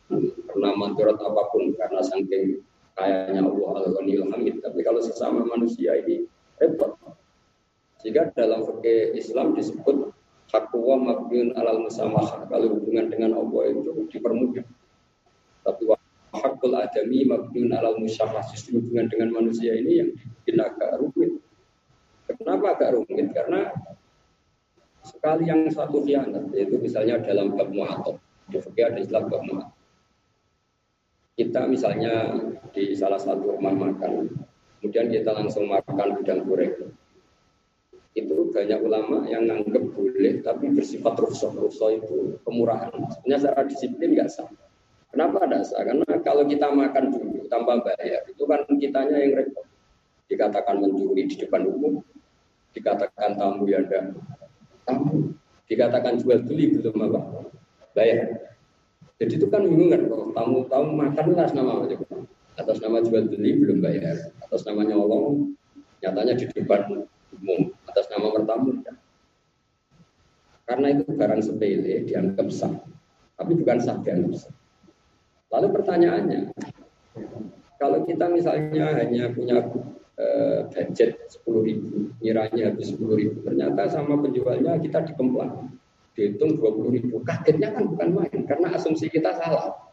pernah 0.49 0.71
manturat 0.73 1.21
apa 1.21 1.41
pun 1.53 1.69
karena 1.77 2.01
saking 2.01 2.65
kayaknya 2.97 3.45
Allah 3.45 3.93
hamid. 4.33 4.55
Tapi 4.65 4.79
kalau 4.81 5.01
sesama 5.05 5.45
manusia 5.45 5.93
ini 6.01 6.25
repot. 6.57 6.97
Jika 7.99 8.31
dalam 8.33 8.65
fikih 8.65 9.13
Islam 9.13 9.53
disebut 9.53 10.09
hakwa 10.49 10.95
mabniun 10.97 11.53
alal 11.53 11.85
musamah. 11.85 12.47
Kalau 12.49 12.67
hubungan 12.73 13.11
dengan 13.11 13.37
Allah 13.37 13.69
itu 13.69 14.09
dipermudah. 14.09 14.65
Tapi 15.67 15.83
hakul 16.33 16.73
adami 16.73 17.27
mabniun 17.27 17.69
alal 17.75 18.01
musyafah. 18.01 18.41
Justru 18.49 18.81
hubungan 18.81 19.11
dengan 19.11 19.29
manusia 19.35 19.75
ini 19.77 19.91
yang 20.01 20.09
bikin 20.49 20.65
agak 20.65 20.97
rumit. 20.97 21.31
Kenapa 22.25 22.73
agak 22.73 22.97
rumit? 22.97 23.29
Karena 23.37 23.69
sekali 25.05 25.45
yang 25.45 25.69
satu 25.69 26.01
khianat, 26.01 26.49
yaitu 26.57 26.81
misalnya 26.81 27.21
dalam 27.21 27.53
bab 27.53 27.69
mu'atok. 27.69 28.17
Di 28.49 28.57
ada 28.81 28.97
istilah 28.97 29.29
bab 29.29 29.45
mu'atok 29.45 29.79
kita 31.39 31.63
misalnya 31.71 32.35
di 32.75 32.91
salah 32.91 33.15
satu 33.15 33.55
rumah 33.55 33.71
makan, 33.71 34.27
kemudian 34.83 35.07
kita 35.07 35.31
langsung 35.31 35.71
makan 35.71 36.19
udang 36.19 36.43
goreng. 36.43 36.91
Itu 38.11 38.51
banyak 38.51 38.79
ulama 38.83 39.23
yang 39.31 39.47
nganggep 39.47 39.95
boleh, 39.95 40.43
tapi 40.43 40.67
bersifat 40.75 41.15
rusuh. 41.15 41.55
Rusuh 41.55 41.95
itu 41.95 42.35
kemurahan. 42.43 42.91
Sebenarnya 42.91 43.39
secara 43.39 43.63
disiplin 43.63 44.19
nggak 44.19 44.27
sah. 44.27 44.51
Kenapa 45.15 45.47
tidak 45.47 45.63
sah? 45.63 45.81
Karena 45.87 46.11
kalau 46.27 46.43
kita 46.43 46.67
makan 46.75 47.05
dulu 47.07 47.47
tanpa 47.47 47.79
bayar, 47.87 48.27
itu 48.27 48.43
kan 48.43 48.67
kitanya 48.75 49.23
yang 49.23 49.39
repot. 49.39 49.68
Dikatakan 50.29 50.77
mencuri 50.77 51.25
di 51.25 51.35
depan 51.41 51.65
umum, 51.65 52.05
dikatakan 52.71 53.33
tamu 53.33 53.65
yang 53.65 53.89
ada 53.89 54.13
tamu, 54.85 55.33
dikatakan 55.65 56.21
jual 56.21 56.45
beli 56.45 56.77
belum 56.77 56.95
apa 57.09 57.49
bayar 57.97 58.49
jadi 59.19 59.35
itu 59.35 59.51
kan 59.51 59.67
bingung 59.67 59.91
kan, 59.91 60.07
kalau 60.07 60.31
tamu-tamu 60.31 60.89
makan 60.95 61.25
atas 61.35 61.51
nama 61.51 61.83
apa 61.83 61.91
Atas 62.55 62.79
nama 62.79 63.03
jual 63.03 63.27
beli 63.27 63.51
belum 63.59 63.83
bayar, 63.83 64.31
atas 64.39 64.63
nama 64.63 64.87
nyolong, 64.87 65.55
nyatanya 65.99 66.39
di 66.39 66.47
depan 66.47 67.03
umum, 67.35 67.71
atas 67.83 68.07
nama 68.07 68.31
bertamu. 68.31 68.79
Ya. 68.83 68.95
Karena 70.63 70.87
itu 70.95 71.03
barang 71.07 71.43
sepele 71.43 72.07
dianggap 72.07 72.47
sah, 72.47 72.71
tapi 73.35 73.59
bukan 73.59 73.79
sah 73.83 73.99
dianggap 73.99 74.39
sah. 74.39 74.55
Lalu 75.51 75.67
pertanyaannya, 75.67 76.41
kalau 77.75 78.07
kita 78.07 78.27
misalnya 78.31 79.03
hanya 79.03 79.31
punya 79.35 79.67
uh, 80.19 80.67
budget 80.69 81.17
10 81.47 81.67
ribu, 81.67 82.11
nyiranya 82.19 82.75
habis 82.75 82.91
10 82.93 82.99
ribu, 83.15 83.37
ternyata 83.41 83.87
sama 83.87 84.19
penjualnya 84.19 84.77
kita 84.83 85.07
dikemplang 85.07 85.71
dihitung 86.13 86.59
20 86.59 86.95
ribu. 86.99 87.15
Kagetnya 87.23 87.71
kan 87.71 87.87
bukan 87.87 88.09
main, 88.11 88.39
karena 88.43 88.75
asumsi 88.75 89.07
kita 89.07 89.33
salah. 89.39 89.89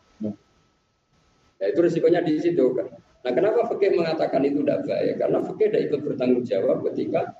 Nah 1.57 1.67
itu 1.73 1.79
risikonya 1.81 2.21
di 2.21 2.37
situ 2.37 2.77
kan. 2.77 2.91
Nah 3.25 3.33
kenapa 3.33 3.67
fakir 3.67 3.97
mengatakan 3.97 4.45
itu 4.45 4.61
tidak 4.63 4.87
baik? 4.87 5.15
Karena 5.19 5.39
fakir 5.43 5.67
tidak 5.73 5.83
ikut 5.91 6.01
bertanggung 6.05 6.45
jawab 6.45 6.85
ketika 6.93 7.35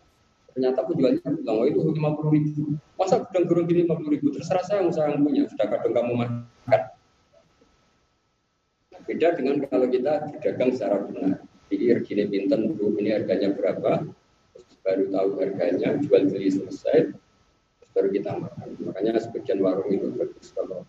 ternyata 0.57 0.81
penjualnya 0.89 1.21
bilang, 1.21 1.57
oh 1.61 1.67
itu 1.69 1.81
50 1.85 2.33
ribu. 2.33 2.63
Masa 2.97 3.21
gudang 3.29 3.45
gurung 3.45 3.67
gini 3.69 3.85
50 3.85 4.15
ribu? 4.17 4.27
Terserah 4.33 4.65
saya 4.65 4.81
yang 4.81 4.93
saya 4.95 5.13
punya, 5.21 5.45
sudah 5.53 5.67
kadang 5.69 5.93
kamu 5.93 6.13
makan. 6.17 6.83
Beda 9.07 9.29
dengan 9.39 9.63
kalau 9.71 9.87
kita 9.87 10.13
berdagang 10.33 10.71
secara 10.75 10.97
benar. 11.07 11.46
Diir 11.67 11.99
gini 12.07 12.31
pinten, 12.31 12.79
ini 12.79 13.11
harganya 13.11 13.51
berapa, 13.51 14.07
baru 14.87 15.05
tahu 15.11 15.29
harganya, 15.43 15.99
jual 15.99 16.31
beli 16.31 16.47
selesai, 16.47 17.11
baru 17.91 18.09
kita 18.15 18.39
makan. 18.39 18.69
Makanya 18.87 19.19
sebagian 19.19 19.59
warung 19.59 19.91
itu 19.91 20.13
bagus 20.15 20.55
kalau 20.55 20.87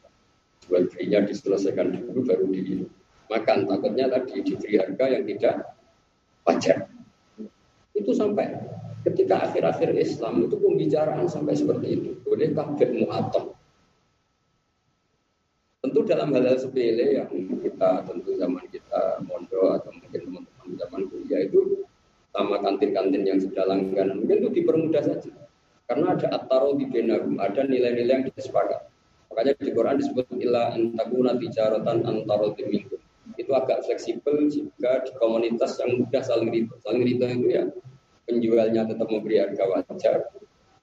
jual 0.68 0.84
belinya 0.92 1.26
diselesaikan 1.26 1.96
dulu 1.96 2.22
baru 2.28 2.46
dimakan. 2.52 3.58
Takutnya 3.66 4.06
tadi 4.12 4.44
diberi 4.46 4.76
harga 4.78 5.06
yang 5.10 5.24
tidak 5.26 5.56
wajar. 6.46 6.78
Itu 7.98 8.12
sampai 8.14 8.54
ketika 9.08 9.50
akhir-akhir 9.50 9.98
Islam 9.98 10.46
itu 10.46 10.60
pembicaraan 10.60 11.26
sampai 11.26 11.56
seperti 11.58 11.88
itu. 11.98 12.10
Boleh 12.22 12.54
kabeh 12.54 12.90
mu'atom. 13.02 13.56
Tentu 15.82 16.00
dalam 16.04 16.36
hal-hal 16.36 16.60
sepele 16.60 17.16
yang 17.16 17.32
kita 17.64 18.04
tentu 18.04 18.36
zaman 18.36 18.66
kita 18.68 19.24
mondok 19.24 19.80
atau 19.80 19.92
mungkin 19.96 20.22
teman-teman 20.28 20.57
zaman 20.76 21.08
kuliah 21.08 21.48
itu 21.48 21.88
sama 22.36 22.60
kantin-kantin 22.60 23.24
yang 23.24 23.40
sudah 23.40 23.64
langganan 23.64 24.20
mungkin 24.20 24.44
itu 24.44 24.50
dipermudah 24.62 25.04
saja 25.06 25.32
karena 25.88 26.20
ada 26.20 26.28
ataro 26.36 26.76
di 26.76 26.84
benagum, 26.92 27.40
ada 27.40 27.64
nilai-nilai 27.64 28.12
yang 28.20 28.24
disepakat. 28.28 28.92
Makanya 29.32 29.56
di 29.56 29.72
Quran 29.72 29.96
disebut 30.04 30.28
illa 30.36 30.76
antakuna 30.76 31.40
tijaratan 31.40 32.04
antaro 32.04 32.52
minkum. 32.60 33.00
Itu 33.40 33.56
agak 33.56 33.88
fleksibel 33.88 34.52
jika 34.52 35.08
di 35.08 35.12
komunitas 35.16 35.80
yang 35.80 36.04
mudah 36.04 36.20
saling 36.28 36.52
rito. 36.52 36.76
Saling 36.84 37.08
rito 37.08 37.24
itu 37.24 37.48
ya 37.56 37.64
penjualnya 38.28 38.84
tetap 38.84 39.08
memberi 39.08 39.40
harga 39.40 39.64
wajar, 39.72 40.16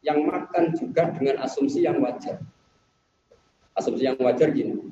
yang 0.00 0.25
makan 0.25 0.73
juga 0.73 1.12
dengan 1.12 1.45
asumsi 1.45 1.85
yang 1.85 2.00
wajar. 2.00 2.41
Asumsi 3.76 4.09
yang 4.09 4.17
wajar 4.17 4.49
gini, 4.57 4.88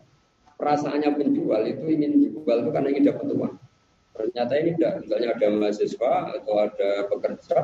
perasaannya 0.61 1.17
penjual 1.17 1.65
itu 1.65 1.85
ingin 1.89 2.13
dijual 2.21 2.61
itu 2.61 2.71
karena 2.75 2.89
ingin 2.93 3.05
dapat 3.09 3.27
uang. 3.33 3.55
Ternyata 4.13 4.53
ini 4.61 4.71
tidak, 4.77 4.93
misalnya 5.05 5.29
ada 5.33 5.47
mahasiswa 5.49 6.13
atau 6.37 6.55
ada 6.61 6.91
pekerja, 7.09 7.57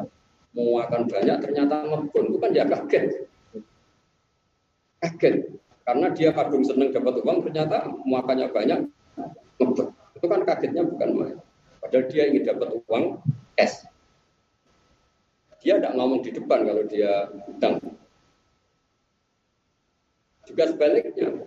mau 0.56 0.80
akan 0.80 1.02
banyak 1.04 1.36
ternyata 1.44 1.74
ngebon. 1.84 2.24
Itu 2.32 2.38
kan 2.40 2.50
dia 2.56 2.64
kaget. 2.64 3.04
Kaget. 5.04 5.36
Karena 5.84 6.06
dia 6.12 6.30
kadung 6.32 6.64
seneng 6.64 6.92
dapat 6.92 7.20
uang 7.20 7.38
ternyata 7.44 7.88
muakannya 8.04 8.48
banyak 8.48 8.80
ngebon. 9.60 9.88
Itu 10.16 10.26
kan 10.26 10.40
kagetnya 10.48 10.82
bukan 10.88 11.10
main. 11.14 11.36
Padahal 11.84 12.04
dia 12.08 12.22
ingin 12.32 12.42
dapat 12.48 12.68
uang 12.88 13.04
es. 13.60 13.84
Dia 15.60 15.76
tidak 15.78 15.94
ngomong 15.94 16.24
di 16.24 16.30
depan 16.32 16.64
kalau 16.64 16.84
dia 16.88 17.28
hutang. 17.44 17.76
Juga 20.48 20.64
sebaliknya 20.64 21.44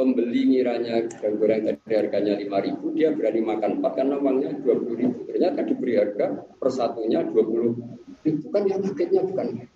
pembeli 0.00 0.48
ngiranya 0.48 1.04
dan 1.12 1.36
goreng 1.36 1.68
tadi 1.68 1.92
harganya 1.92 2.40
lima 2.40 2.64
ribu, 2.64 2.88
dia 2.96 3.12
berani 3.12 3.44
makan 3.44 3.84
empat 3.84 3.92
karena 4.00 4.16
uangnya 4.16 4.56
dua 4.64 4.80
puluh 4.80 4.96
ribu. 4.96 5.28
Ternyata 5.28 5.60
diberi 5.68 6.00
harga 6.00 6.40
persatunya 6.56 7.28
dua 7.28 7.44
puluh 7.44 7.76
ribu. 8.24 8.48
Kan 8.48 8.64
yang 8.64 8.80
paketnya 8.80 9.20
bukan. 9.28 9.68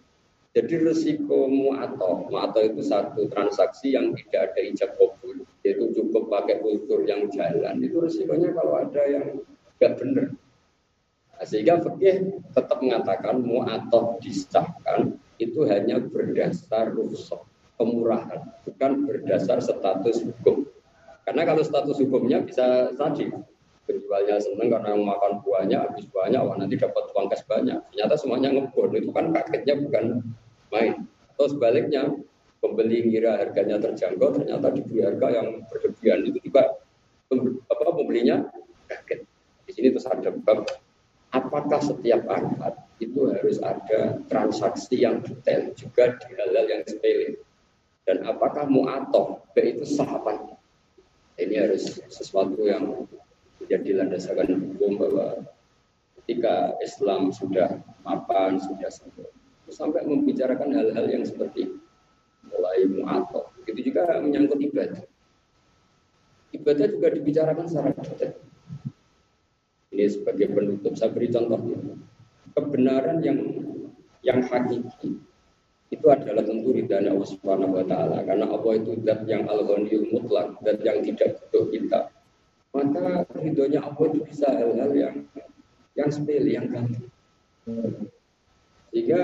Jadi 0.54 0.74
resiko 0.80 1.50
mu'ato, 1.50 2.30
mu'ato 2.32 2.62
itu 2.64 2.80
satu 2.80 3.28
transaksi 3.28 3.92
yang 3.92 4.16
tidak 4.16 4.54
ada 4.54 4.60
ijab 4.64 4.96
kabul, 4.96 5.44
yaitu 5.60 5.92
cukup 5.92 6.30
pakai 6.32 6.62
kultur 6.62 7.04
yang 7.04 7.28
jalan. 7.28 7.84
Itu 7.84 8.00
resikonya 8.00 8.54
kalau 8.56 8.80
ada 8.80 9.02
yang 9.04 9.44
nggak 9.76 9.92
benar. 10.00 10.26
Nah, 11.34 11.44
sehingga 11.44 11.82
fikih 11.82 12.40
tetap 12.54 12.80
mengatakan 12.80 13.44
mu'ato 13.44 14.16
disahkan 14.24 15.18
itu 15.36 15.66
hanya 15.68 16.00
berdasar 16.00 16.94
rusak 16.94 17.42
kemurahan, 17.78 18.40
bukan 18.66 18.90
berdasar 19.06 19.58
status 19.58 20.22
hukum. 20.22 20.66
Karena 21.24 21.42
kalau 21.48 21.62
status 21.64 21.98
hukumnya 21.98 22.44
bisa 22.44 22.92
tadi 22.94 23.32
penjualnya 23.84 24.40
seneng 24.40 24.72
karena 24.72 24.96
makan 24.96 25.44
buahnya 25.44 25.88
habis 25.88 26.08
buahnya 26.08 26.40
wah 26.40 26.56
nanti 26.56 26.76
dapat 26.76 27.04
uang 27.12 27.26
kas 27.32 27.44
banyak. 27.44 27.80
Ternyata 27.92 28.14
semuanya 28.20 28.48
ngebon. 28.52 28.92
Itu 28.96 29.10
kan 29.12 29.32
paketnya 29.32 29.74
bukan 29.80 30.04
main. 30.72 31.08
Atau 31.34 31.56
sebaliknya 31.56 32.12
pembeli 32.60 33.04
ngira 33.08 33.40
harganya 33.40 33.76
terjangkau 33.80 34.40
ternyata 34.40 34.72
diberi 34.72 35.04
harga 35.04 35.28
yang 35.42 35.48
berlebihan. 35.68 36.18
Itu 36.28 36.38
juga 36.44 36.62
apa 37.68 37.90
pembelinya 37.92 38.48
kaget. 38.88 39.24
Di 39.64 39.72
sini 39.72 39.88
terus 39.92 40.06
ada 40.08 40.28
bab 40.32 40.68
apakah 41.34 41.80
setiap 41.82 42.22
akad 42.30 42.78
itu 43.02 43.26
harus 43.26 43.58
ada 43.58 44.22
transaksi 44.30 45.02
yang 45.02 45.18
detail 45.24 45.74
juga 45.74 46.14
di 46.22 46.30
hal-hal 46.38 46.66
yang 46.70 46.82
sepele 46.86 47.42
dan 48.04 48.24
apakah 48.28 48.68
mu'atoh 48.68 49.40
itu 49.56 49.84
sahabat 49.88 50.54
ini 51.40 51.56
harus 51.58 51.98
sesuatu 52.12 52.62
yang 52.62 53.08
menjadi 53.58 53.90
landasan 53.98 54.54
hukum 54.54 55.00
bahwa 55.00 55.26
ketika 56.22 56.78
Islam 56.78 57.34
sudah 57.34 57.82
mapan, 58.06 58.60
sudah 58.60 58.86
sampai, 58.92 59.26
sampai 59.72 60.00
membicarakan 60.06 60.70
hal-hal 60.70 61.06
yang 61.10 61.24
seperti 61.26 61.74
mulai 62.46 62.86
mu'atoh. 62.86 63.50
Itu 63.66 63.80
juga 63.82 64.20
menyangkut 64.20 64.60
ibadah. 64.62 65.02
Ibadah 66.54 66.86
juga 66.86 67.08
dibicarakan 67.10 67.66
secara 67.66 67.90
detail. 67.98 68.38
Ini 69.90 70.04
sebagai 70.06 70.54
penutup, 70.54 70.94
saya 70.94 71.10
beri 71.10 71.34
contoh. 71.34 71.58
Kebenaran 72.54 73.18
yang 73.26 73.38
yang 74.22 74.40
hakiki 74.46 75.18
itu 75.92 76.06
adalah 76.08 76.40
tentu 76.40 76.72
ridhanya 76.72 77.12
Allah 77.12 77.28
Subhanahu 77.28 77.76
wa 77.76 77.84
taala 77.84 78.24
karena 78.24 78.46
Allah 78.48 78.72
itu 78.80 78.90
zat 79.04 79.20
yang 79.28 79.44
al-ghaniyul 79.44 80.06
mutlak, 80.10 80.56
zat 80.64 80.80
yang 80.80 81.04
tidak 81.04 81.40
butuh 81.44 81.64
kita. 81.70 82.00
Maka 82.74 83.22
ridhonya 83.38 83.80
Allah 83.86 84.04
itu 84.10 84.20
bisa 84.26 84.50
hal-hal 84.50 84.90
yang 84.96 85.14
yang 85.94 86.10
sepele, 86.10 86.50
yang 86.50 86.66
gampang. 86.66 87.06
Sehingga 88.90 89.20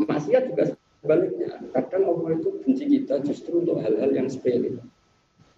maksiat 0.00 0.42
juga 0.54 0.64
sebaliknya. 1.04 1.60
Kadang 1.76 2.04
Allah 2.08 2.30
itu 2.40 2.48
benci 2.64 2.84
kita 2.88 3.20
justru 3.20 3.60
untuk 3.60 3.84
hal-hal 3.84 4.10
yang 4.14 4.28
sepele. 4.32 4.80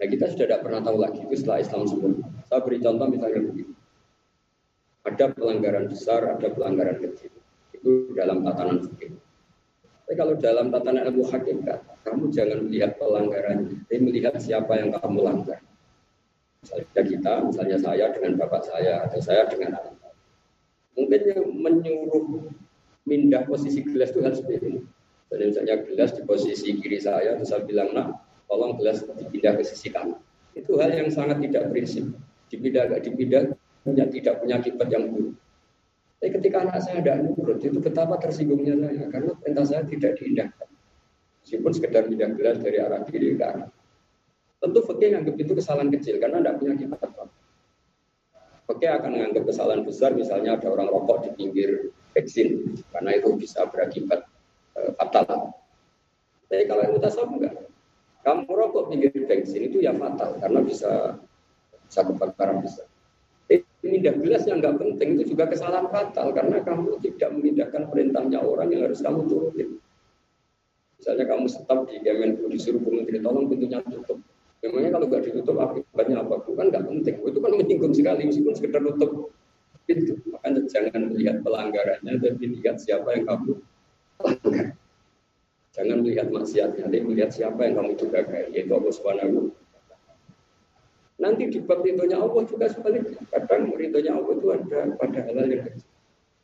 Nah 0.01 0.07
kita 0.09 0.33
sudah 0.33 0.47
tidak 0.51 0.61
pernah 0.67 0.81
tahu 0.83 0.99
lagi 0.99 1.21
itu 1.23 1.35
setelah 1.39 1.61
Islam 1.63 1.87
sempurna. 1.87 2.27
Saya 2.49 2.61
beri 2.65 2.79
contoh 2.83 3.07
misalnya 3.07 3.41
begini. 3.47 3.75
Ada 5.07 5.25
pelanggaran 5.33 5.85
besar, 5.89 6.21
ada 6.27 6.49
pelanggaran 6.51 6.97
kecil. 6.99 7.33
Itu 7.73 8.13
dalam 8.19 8.43
tatanan 8.43 8.85
fikih. 8.85 9.30
Tapi 10.11 10.19
kalau 10.19 10.35
dalam 10.43 10.75
tatanan 10.75 11.07
ilmu 11.07 11.23
hakikat, 11.23 11.87
kamu 12.03 12.35
jangan 12.35 12.67
melihat 12.67 12.99
pelanggaran, 12.99 13.79
tapi 13.87 14.03
melihat 14.03 14.35
siapa 14.43 14.75
yang 14.75 14.91
kamu 14.91 15.23
langgar. 15.23 15.63
Misalnya 16.67 17.03
kita, 17.07 17.33
misalnya 17.47 17.79
saya 17.79 18.11
dengan 18.11 18.35
bapak 18.43 18.67
saya, 18.67 19.07
atau 19.07 19.23
saya 19.23 19.47
dengan 19.47 19.79
anak 19.79 19.95
saya. 20.03 20.15
Mungkin 20.99 21.21
yang 21.31 21.47
menyuruh 21.63 22.27
mindah 23.07 23.47
posisi 23.47 23.87
gelas 23.87 24.11
itu 24.11 24.19
harus 24.27 24.43
seperti 24.43 24.83
Jadi 25.31 25.43
misalnya 25.47 25.79
gelas 25.79 26.11
di 26.19 26.23
posisi 26.27 26.69
kiri 26.75 26.99
saya, 26.99 27.39
terus 27.39 27.55
saya 27.55 27.63
bilang, 27.63 27.95
nak, 27.95 28.19
tolong 28.51 28.83
gelas 28.83 29.07
dipindah 29.15 29.55
ke 29.55 29.63
sisi 29.63 29.95
kanan. 29.95 30.19
Itu 30.59 30.75
hal 30.83 30.91
yang 30.91 31.07
sangat 31.15 31.39
tidak 31.39 31.71
prinsip. 31.71 32.11
Dipindah, 32.51 32.99
dipindah, 32.99 33.55
punya 33.87 34.11
tidak 34.11 34.43
punya 34.43 34.59
akibat 34.59 34.91
yang 34.91 35.07
buruk. 35.07 35.39
Tapi 36.21 36.37
ketika 36.37 36.69
anak 36.69 36.85
saya 36.85 37.01
ada 37.01 37.25
nurut, 37.25 37.65
itu 37.65 37.81
betapa 37.81 38.21
tersinggungnya 38.21 38.77
saya 38.77 39.09
karena 39.09 39.33
perintah 39.41 39.65
saya 39.65 39.89
tidak 39.89 40.21
diindahkan. 40.21 40.69
Meskipun 41.41 41.73
sekedar 41.73 42.05
pindah 42.13 42.31
gelas 42.37 42.61
dari 42.61 42.77
arah 42.77 43.01
kiri 43.09 43.41
ke 43.41 43.45
arah. 43.49 43.73
Tentu 44.61 44.85
fakir 44.85 45.17
menganggap 45.17 45.37
itu 45.41 45.53
kesalahan 45.57 45.89
kecil 45.89 46.21
karena 46.21 46.45
tidak 46.45 46.55
punya 46.61 46.73
akibat 46.77 47.01
apa. 47.09 47.25
Akan 48.81 49.11
menganggap 49.17 49.45
kesalahan 49.49 49.83
besar 49.83 50.13
misalnya 50.13 50.61
ada 50.61 50.69
orang 50.69 50.93
rokok 50.93 51.25
di 51.25 51.31
pinggir 51.41 51.89
bensin 52.13 52.77
karena 52.93 53.17
itu 53.17 53.33
bisa 53.41 53.65
berakibat 53.73 54.29
e, 54.77 54.93
fatal. 55.01 55.57
Tapi 56.53 56.65
kalau 56.69 56.85
yang 56.85 56.95
mutasawuf 57.01 57.33
enggak. 57.33 57.57
Kamu 58.21 58.45
rokok 58.53 58.93
pinggir 58.93 59.13
bensin 59.25 59.73
itu 59.73 59.81
ya 59.81 59.97
fatal 59.97 60.37
karena 60.37 60.61
bisa 60.61 61.17
bisa 61.89 62.01
kebakaran 62.05 62.61
besar 62.61 62.87
pindah 63.81 64.15
gelas 64.21 64.45
yang 64.45 64.61
nggak 64.61 64.77
penting 64.77 65.09
itu 65.17 65.33
juga 65.33 65.49
kesalahan 65.49 65.89
fatal 65.89 66.37
karena 66.37 66.61
kamu 66.61 67.01
tidak 67.01 67.29
memindahkan 67.33 67.83
perintahnya 67.89 68.39
orang 68.45 68.69
yang 68.73 68.85
harus 68.85 69.01
kamu 69.01 69.25
turutin. 69.25 69.81
Misalnya 71.01 71.25
kamu 71.33 71.47
stop 71.49 71.89
di 71.89 71.97
Kemenku 72.05 72.45
disuruh 72.53 72.81
Menteri 72.85 73.25
tolong 73.25 73.49
pintunya 73.49 73.81
tutup. 73.81 74.21
Memangnya 74.61 74.91
kalau 74.93 75.07
nggak 75.09 75.23
ditutup 75.25 75.57
akibatnya 75.57 76.21
apa? 76.21 76.45
Bukan 76.45 76.69
nggak 76.69 76.85
penting. 76.85 77.17
Itu 77.25 77.39
kan 77.41 77.53
menyinggung 77.57 77.95
sekali 77.97 78.29
meskipun 78.29 78.53
sekedar 78.53 78.85
tutup 78.85 79.33
pintu. 79.89 80.21
Makanya 80.29 80.61
jangan 80.69 81.01
melihat 81.09 81.41
pelanggarannya, 81.41 82.13
tapi 82.21 82.45
lihat 82.61 82.77
siapa 82.77 83.17
yang 83.17 83.25
kamu 83.25 83.53
langgar. 84.21 84.77
Jangan 85.73 85.97
melihat 86.05 86.29
maksiatnya, 86.29 86.85
tapi 86.85 87.01
melihat 87.01 87.31
siapa 87.33 87.61
yang 87.65 87.81
kamu 87.81 87.97
juga 87.97 88.21
yaitu 88.53 88.73
Allah 88.77 88.93
Subhanahu 88.93 89.49
Nanti 91.21 91.53
di 91.53 91.61
bab 91.61 91.85
ridhonya 91.85 92.17
Allah 92.17 92.43
juga 92.49 92.67
sebaliknya. 92.73 93.21
Kadang 93.29 93.77
ridhonya 93.77 94.17
Allah 94.17 94.33
itu 94.41 94.49
ada 94.57 94.81
pada 94.97 95.19
hal-hal 95.21 95.49
yang 95.53 95.63
kecil. 95.69 95.89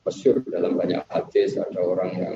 Masyur 0.06 0.36
dalam 0.46 0.78
banyak 0.78 1.02
hadis 1.10 1.56
ada 1.56 1.80
orang 1.82 2.10
yang 2.14 2.34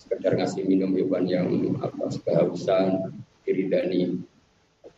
sekedar 0.00 0.38
ngasih 0.38 0.64
minum 0.64 0.94
hewan 0.96 1.28
yang 1.28 1.76
apa 1.84 2.08
kehausan 2.24 3.12
diridani 3.44 4.24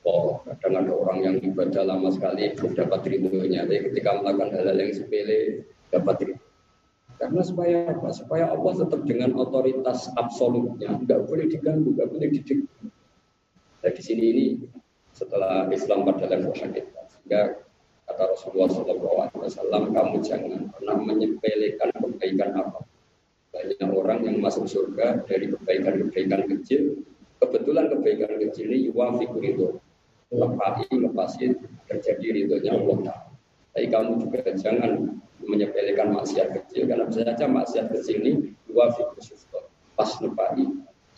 oh 0.07 0.39
kadang 0.47 0.87
ada 0.87 0.93
orang 0.95 1.19
yang 1.19 1.37
ibadah 1.43 1.83
lama 1.83 2.15
sekali 2.15 2.55
belum 2.55 2.73
dapat 2.79 3.01
ridhonya. 3.11 3.67
Tapi 3.67 3.91
ketika 3.91 4.23
melakukan 4.23 4.49
hal-hal 4.55 4.77
yang 4.79 4.93
sepele 4.95 5.67
dapat 5.91 6.17
ridho. 6.23 6.45
Karena 7.17 7.41
supaya 7.41 7.97
apa? 7.97 8.09
Supaya 8.13 8.45
Allah 8.53 8.73
tetap 8.77 9.01
dengan 9.09 9.33
otoritas 9.35 10.13
absolutnya. 10.15 11.01
Nggak 11.01 11.21
boleh 11.25 11.49
diganggu 11.49 11.97
nggak 11.97 12.09
boleh 12.13 12.29
didik. 12.29 12.69
Nah 13.83 13.91
di 13.91 14.03
sini 14.05 14.25
ini 14.31 14.47
setelah 15.17 15.65
Islam 15.73 16.05
pada 16.05 16.29
hakikat. 16.29 17.05
Sehingga 17.09 17.65
kata 18.05 18.23
Rasulullah 18.37 18.69
SAW, 18.69 19.85
kamu 19.89 20.17
jangan 20.21 20.69
pernah 20.77 20.97
menyepelekan 21.01 21.91
kebaikan 21.97 22.51
apa. 22.53 22.85
Banyak 23.57 23.89
orang 23.89 24.21
yang 24.29 24.37
masuk 24.45 24.69
surga 24.69 25.25
dari 25.25 25.49
kebaikan-kebaikan 25.49 26.45
kecil. 26.53 27.01
Kebetulan 27.41 27.89
kebaikan 27.89 28.37
kecil 28.37 28.69
ini 28.69 28.93
yuwafiku 28.93 29.41
itu. 29.41 29.67
Lepai, 30.29 30.85
lepasin, 30.93 31.57
terjadi 31.89 32.45
ridhonya 32.45 32.77
Allah. 32.77 33.25
Tapi 33.73 33.87
kamu 33.89 34.29
juga 34.29 34.53
jangan 34.53 35.17
menyepelekan 35.41 36.13
maksiat 36.13 36.53
kecil. 36.53 36.85
Karena 36.85 37.09
bisa 37.09 37.25
saja 37.25 37.49
maksiat 37.49 37.89
kecil 37.89 38.21
ini 38.21 38.33
yuwafiku 38.69 39.17
syukur. 39.25 39.65
Pas 39.97 40.13
lepai, 40.21 40.69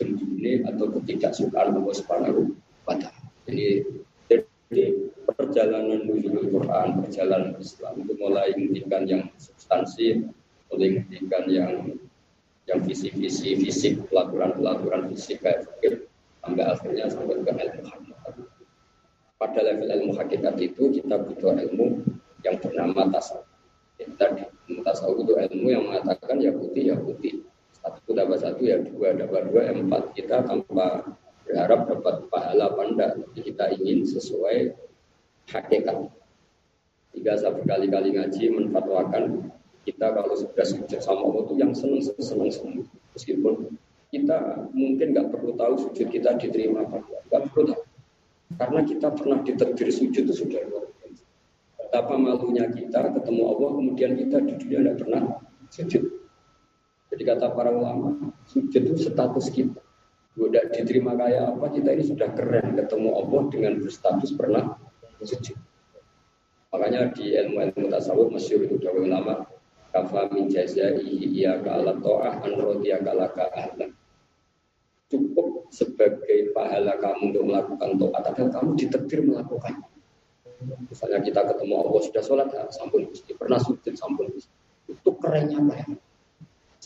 ini 0.07 0.63
atau 0.63 0.87
ketidaksukaan 0.95 1.75
Allah 1.75 1.95
Subhanahu 1.99 2.55
wa 2.87 2.95
Ta'ala. 2.95 3.28
Jadi, 3.49 3.81
jadi 4.29 4.83
perjalanan 5.25 6.05
menuju 6.05 6.53
Quran, 6.53 7.01
perjalanan 7.01 7.57
Islam 7.57 8.05
itu 8.05 8.13
mulai 8.21 8.53
menghentikan 8.53 9.09
yang 9.09 9.23
substansi, 9.41 10.29
mulai 10.69 11.01
menghentikan 11.01 11.45
yang 11.49 11.73
yang 12.69 12.85
visi-visi 12.85 13.57
fisik, 13.57 14.05
pelaturan-pelaturan 14.13 15.09
fisik 15.09 15.41
kayak 15.41 15.65
fikir, 15.65 16.05
sampai 16.45 16.65
akhirnya 16.69 17.09
sampai 17.09 17.41
ke 17.41 17.53
ilmu 17.57 17.89
hakikat. 17.89 18.35
Pada 19.41 19.61
level 19.65 19.89
ilmu 19.97 20.13
hakikat 20.13 20.55
itu 20.61 20.83
kita 21.01 21.17
butuh 21.17 21.57
ilmu 21.57 22.05
yang 22.45 22.61
bernama 22.61 23.09
tasawuf. 23.09 23.49
Kita 23.97 24.37
di 24.69 24.77
tasawuf 24.85 25.25
itu 25.25 25.33
ilmu 25.41 25.67
yang 25.73 25.89
mengatakan 25.89 26.37
ya 26.37 26.53
putih 26.53 26.93
ya 26.93 26.97
putih. 27.01 27.49
Satu 27.81 28.13
dapat 28.13 28.45
satu 28.45 28.61
ya 28.61 28.77
dua 28.85 29.17
dapat 29.17 29.49
dua 29.49 29.73
empat. 29.73 30.13
Kita 30.13 30.45
tanpa 30.45 31.09
berharap 31.49 31.89
dapat 31.89 32.29
pahala 32.29 32.77
panda. 32.77 33.17
Tapi 33.17 33.41
kita 33.41 33.73
ingin 33.81 34.05
sesuai 34.05 34.77
hakikat. 35.49 36.13
Jika 37.17 37.33
saya 37.41 37.57
berkali-kali 37.57 38.15
ngaji 38.15 38.45
menfatwakan 38.53 39.49
kita 39.89 40.13
kalau 40.13 40.37
sudah 40.37 40.67
sujud 40.69 41.01
sama 41.01 41.25
Allah 41.25 41.49
itu 41.49 41.55
yang 41.57 41.73
senang 41.73 42.05
senang 42.05 42.53
senang 42.53 42.85
meskipun 43.17 43.73
kita 44.13 44.69
mungkin 44.77 45.17
nggak 45.17 45.33
perlu 45.33 45.57
tahu 45.57 45.89
sujud 45.89 46.13
kita 46.13 46.37
diterima 46.37 46.85
apa 46.85 47.01
nggak 47.01 47.43
perlu 47.49 47.73
tahu. 47.73 47.83
Karena 48.61 48.81
kita 48.85 49.09
pernah 49.17 49.41
diterbir 49.41 49.89
sujud 49.89 50.29
itu 50.29 50.35
sudah 50.37 50.61
luar 50.69 50.85
biasa. 50.93 51.25
Betapa 51.81 52.15
malunya 52.21 52.69
kita 52.69 53.17
ketemu 53.17 53.43
Allah 53.49 53.71
kemudian 53.81 54.13
kita 54.21 54.37
di 54.45 54.53
dunia 54.61 54.79
tidak 54.85 54.97
pernah 55.01 55.23
sujud. 55.73 56.05
Jadi 57.09 57.23
kata 57.25 57.47
para 57.57 57.73
ulama 57.73 58.37
sujud 58.45 58.83
itu 58.85 59.01
status 59.01 59.49
kita 59.49 59.88
udah 60.39 60.63
diterima 60.71 61.19
kayak 61.19 61.59
apa 61.59 61.67
kita 61.75 61.91
ini 61.99 62.05
sudah 62.07 62.29
keren 62.39 62.79
ketemu 62.79 63.09
Allah 63.19 63.41
dengan 63.51 63.73
berstatus 63.83 64.31
pernah 64.39 64.79
sujud 65.19 65.59
makanya 66.71 67.11
di 67.11 67.35
ilmu-ilmu 67.35 67.91
tasawuf 67.91 68.31
masyur 68.31 68.63
itu 68.63 68.79
dawe 68.79 68.99
ulama 69.03 69.43
kafa 69.91 70.31
min 70.31 70.47
jazaihi 70.47 71.35
iya 71.35 71.59
ka'ala 71.59 71.99
to'ah 71.99 72.45
an 72.45 72.53
rodiya 72.61 73.03
ahlan 73.03 73.91
cukup 75.09 75.67
sebagai 75.73 76.53
pahala 76.53 77.01
kamu 77.01 77.33
untuk 77.33 77.45
melakukan 77.49 77.91
to'at 77.97 78.25
adalah 78.29 78.51
kamu 78.61 78.71
ditekdir 78.77 79.25
melakukan. 79.25 79.81
Misalnya 80.93 81.25
kita 81.25 81.41
ketemu 81.49 81.75
Allah 81.81 82.03
sudah 82.05 82.23
sholat 82.25 82.49
ya, 82.53 82.69
sampun 82.69 83.09
pernah 83.41 83.57
sujud 83.63 83.95
sampun 83.95 84.29
itu 84.89 85.11
kerennya 85.21 85.61
apa 85.65 85.75
ya 85.81 85.87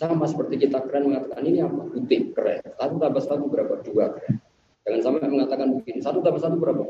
sama 0.02 0.26
seperti 0.26 0.66
kita 0.66 0.82
keren 0.90 1.14
mengatakan 1.14 1.42
ini 1.46 1.62
apa? 1.62 1.86
Putih, 1.86 2.34
keren. 2.34 2.58
Satu 2.74 2.94
tambah 2.98 3.22
satu 3.22 3.44
berapa? 3.46 3.74
Dua, 3.86 4.10
keren. 4.18 4.42
Jangan 4.82 5.00
sampai 5.00 5.30
mengatakan 5.30 5.68
begini, 5.78 6.02
satu 6.02 6.18
tambah 6.18 6.42
satu 6.42 6.58
berapa? 6.58 6.82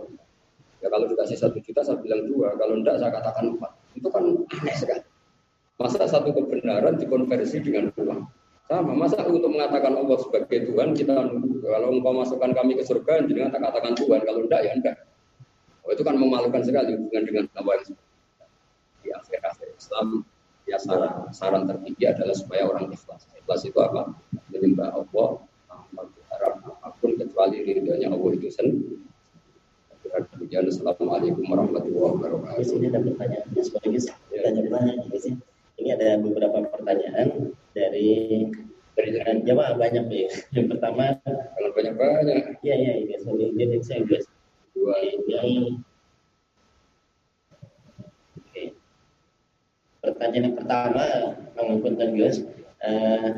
Ya 0.80 0.88
kalau 0.88 1.06
dikasih 1.06 1.36
satu 1.36 1.60
juta 1.60 1.84
saya 1.84 2.00
bilang 2.00 2.24
dua, 2.26 2.56
kalau 2.56 2.80
enggak 2.80 2.96
saya 2.96 3.12
katakan 3.12 3.54
empat. 3.54 3.70
Itu 3.94 4.08
kan 4.08 4.24
aneh 4.32 4.74
sekali. 4.74 5.04
Masa 5.76 6.08
satu 6.08 6.32
kebenaran 6.32 6.96
dikonversi 6.96 7.60
dengan 7.60 7.92
uang? 7.94 8.22
Sama, 8.70 8.94
masa 8.96 9.20
untuk 9.28 9.52
mengatakan 9.52 9.92
Allah 9.92 10.16
sebagai 10.16 10.72
Tuhan 10.72 10.96
kita. 10.96 11.12
Kalau 11.62 11.88
engkau 11.92 12.12
masukkan 12.16 12.50
kami 12.56 12.80
ke 12.80 12.82
surga, 12.86 13.28
jangan 13.28 13.52
tak 13.52 13.62
katakan 13.68 13.92
Tuhan. 13.92 14.20
Kalau 14.24 14.40
enggak 14.48 14.60
ya 14.64 14.72
enggak. 14.72 14.96
Oh, 15.82 15.90
itu 15.90 16.02
kan 16.06 16.14
memalukan 16.14 16.62
sekali 16.62 16.94
hubungan 16.94 17.22
dengan 17.26 17.44
Allah 17.58 17.74
yang 17.82 17.98
di 19.02 19.08
akhir-akhir 19.10 19.68
Islam 19.74 20.22
ya 20.66 20.78
saran 20.78 21.28
saran 21.34 21.66
tertinggi 21.66 22.04
adalah 22.08 22.34
supaya 22.36 22.68
orang 22.68 22.90
ikhlas. 22.90 23.26
Ikhlas 23.38 23.62
itu 23.66 23.78
apa? 23.82 24.14
Menyembah 24.52 24.94
Allah, 24.94 25.42
berharap 25.92 26.54
apa 26.64 26.88
pun 26.98 27.12
kecuali 27.18 27.62
ridhonya 27.62 28.08
Allah 28.08 28.30
itu 28.34 28.48
sendiri. 28.48 28.98
Demikian 30.12 30.68
Assalamualaikum 30.68 31.40
warahmatullahi 31.48 32.20
wabarakatuh. 32.20 32.60
Di 32.60 32.66
sini 32.68 32.84
ada 32.92 33.00
pertanyaan 33.00 33.48
sekaligus 33.64 34.12
tanya-tanya 34.28 34.92
di 35.08 35.18
sini. 35.20 35.40
Ini 35.80 35.88
ada 35.96 36.20
beberapa 36.20 36.68
pertanyaan 36.68 37.56
dari 37.72 38.44
dari 38.92 39.10
jamaah 39.48 39.72
banyak 39.80 40.04
ya. 40.12 40.28
Yang 40.52 40.66
pertama, 40.76 41.16
kalau 41.24 41.70
banyak 41.72 41.94
banyak. 41.96 42.60
Iya 42.60 42.74
iya 42.76 42.92
iya. 43.08 43.16
Jadi 43.24 43.76
saya 43.80 44.04
dua 44.76 44.96
ini 45.00 45.80
Pertanyaan 50.02 50.50
yang 50.50 50.56
pertama, 50.58 51.04
mengumpulkan 51.54 52.18
Gus, 52.18 52.42
uh, 52.82 53.30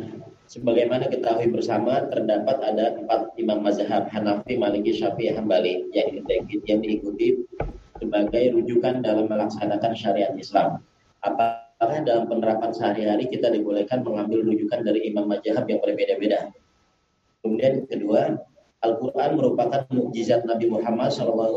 sebagaimana 0.48 1.12
ketahui 1.12 1.52
bersama 1.52 2.08
terdapat 2.08 2.56
ada 2.64 2.96
empat 2.96 3.36
imam 3.36 3.60
mazhab 3.60 4.08
Hanafi, 4.08 4.56
Maliki, 4.56 4.96
Syafi'i, 4.96 5.36
Hambali 5.36 5.84
yang, 5.92 6.24
yang 6.64 6.80
diikuti 6.80 7.44
sebagai 8.00 8.56
rujukan 8.56 9.04
dalam 9.04 9.28
melaksanakan 9.28 9.92
syariat 9.92 10.32
Islam. 10.40 10.80
Apakah 11.20 12.00
dalam 12.00 12.32
penerapan 12.32 12.72
sehari-hari 12.72 13.28
kita 13.28 13.52
dibolehkan 13.52 14.00
mengambil 14.00 14.44
rujukan 14.48 14.88
dari 14.88 15.04
imam 15.08 15.28
mazhab 15.28 15.68
yang 15.68 15.84
berbeda-beda? 15.84 16.48
Kemudian 17.44 17.84
kedua, 17.92 18.40
Al-Quran 18.84 19.40
merupakan 19.40 19.80
mukjizat 19.88 20.44
Nabi 20.44 20.68
Muhammad 20.68 21.08
SAW 21.08 21.56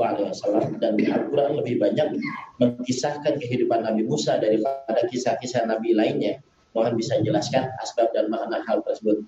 dan 0.79 0.95
Al-Quran 0.95 1.59
lebih 1.59 1.75
banyak 1.83 2.15
mengisahkan 2.63 3.35
kehidupan 3.35 3.83
Nabi 3.83 4.07
Musa 4.07 4.39
daripada 4.39 5.03
kisah-kisah 5.11 5.67
Nabi 5.67 5.91
lainnya. 5.91 6.39
Mohon 6.71 6.95
bisa 6.95 7.19
jelaskan 7.19 7.67
asbab 7.83 8.15
dan 8.15 8.31
makna 8.31 8.63
hal 8.63 8.79
tersebut. 8.87 9.27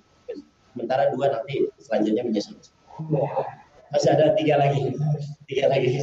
Sementara 0.72 1.12
dua 1.12 1.28
nanti 1.34 1.68
selanjutnya 1.82 2.24
menyusul. 2.24 2.56
Masih 3.90 4.10
ada 4.16 4.38
tiga 4.38 4.56
lagi, 4.62 4.96
tiga 5.50 5.66
lagi. 5.68 5.98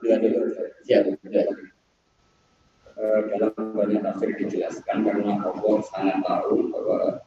Dua 0.00 0.16
dulu, 0.20 0.38
siap. 0.84 1.06
Dua. 1.22 1.42
Uh, 3.00 3.20
dalam 3.32 3.52
banyak 3.72 4.04
tafsir 4.04 4.36
dijelaskan 4.36 5.08
karena 5.08 5.40
Allah 5.40 5.76
sangat 5.88 6.20
tahu 6.20 6.68
bahwa 6.68 7.24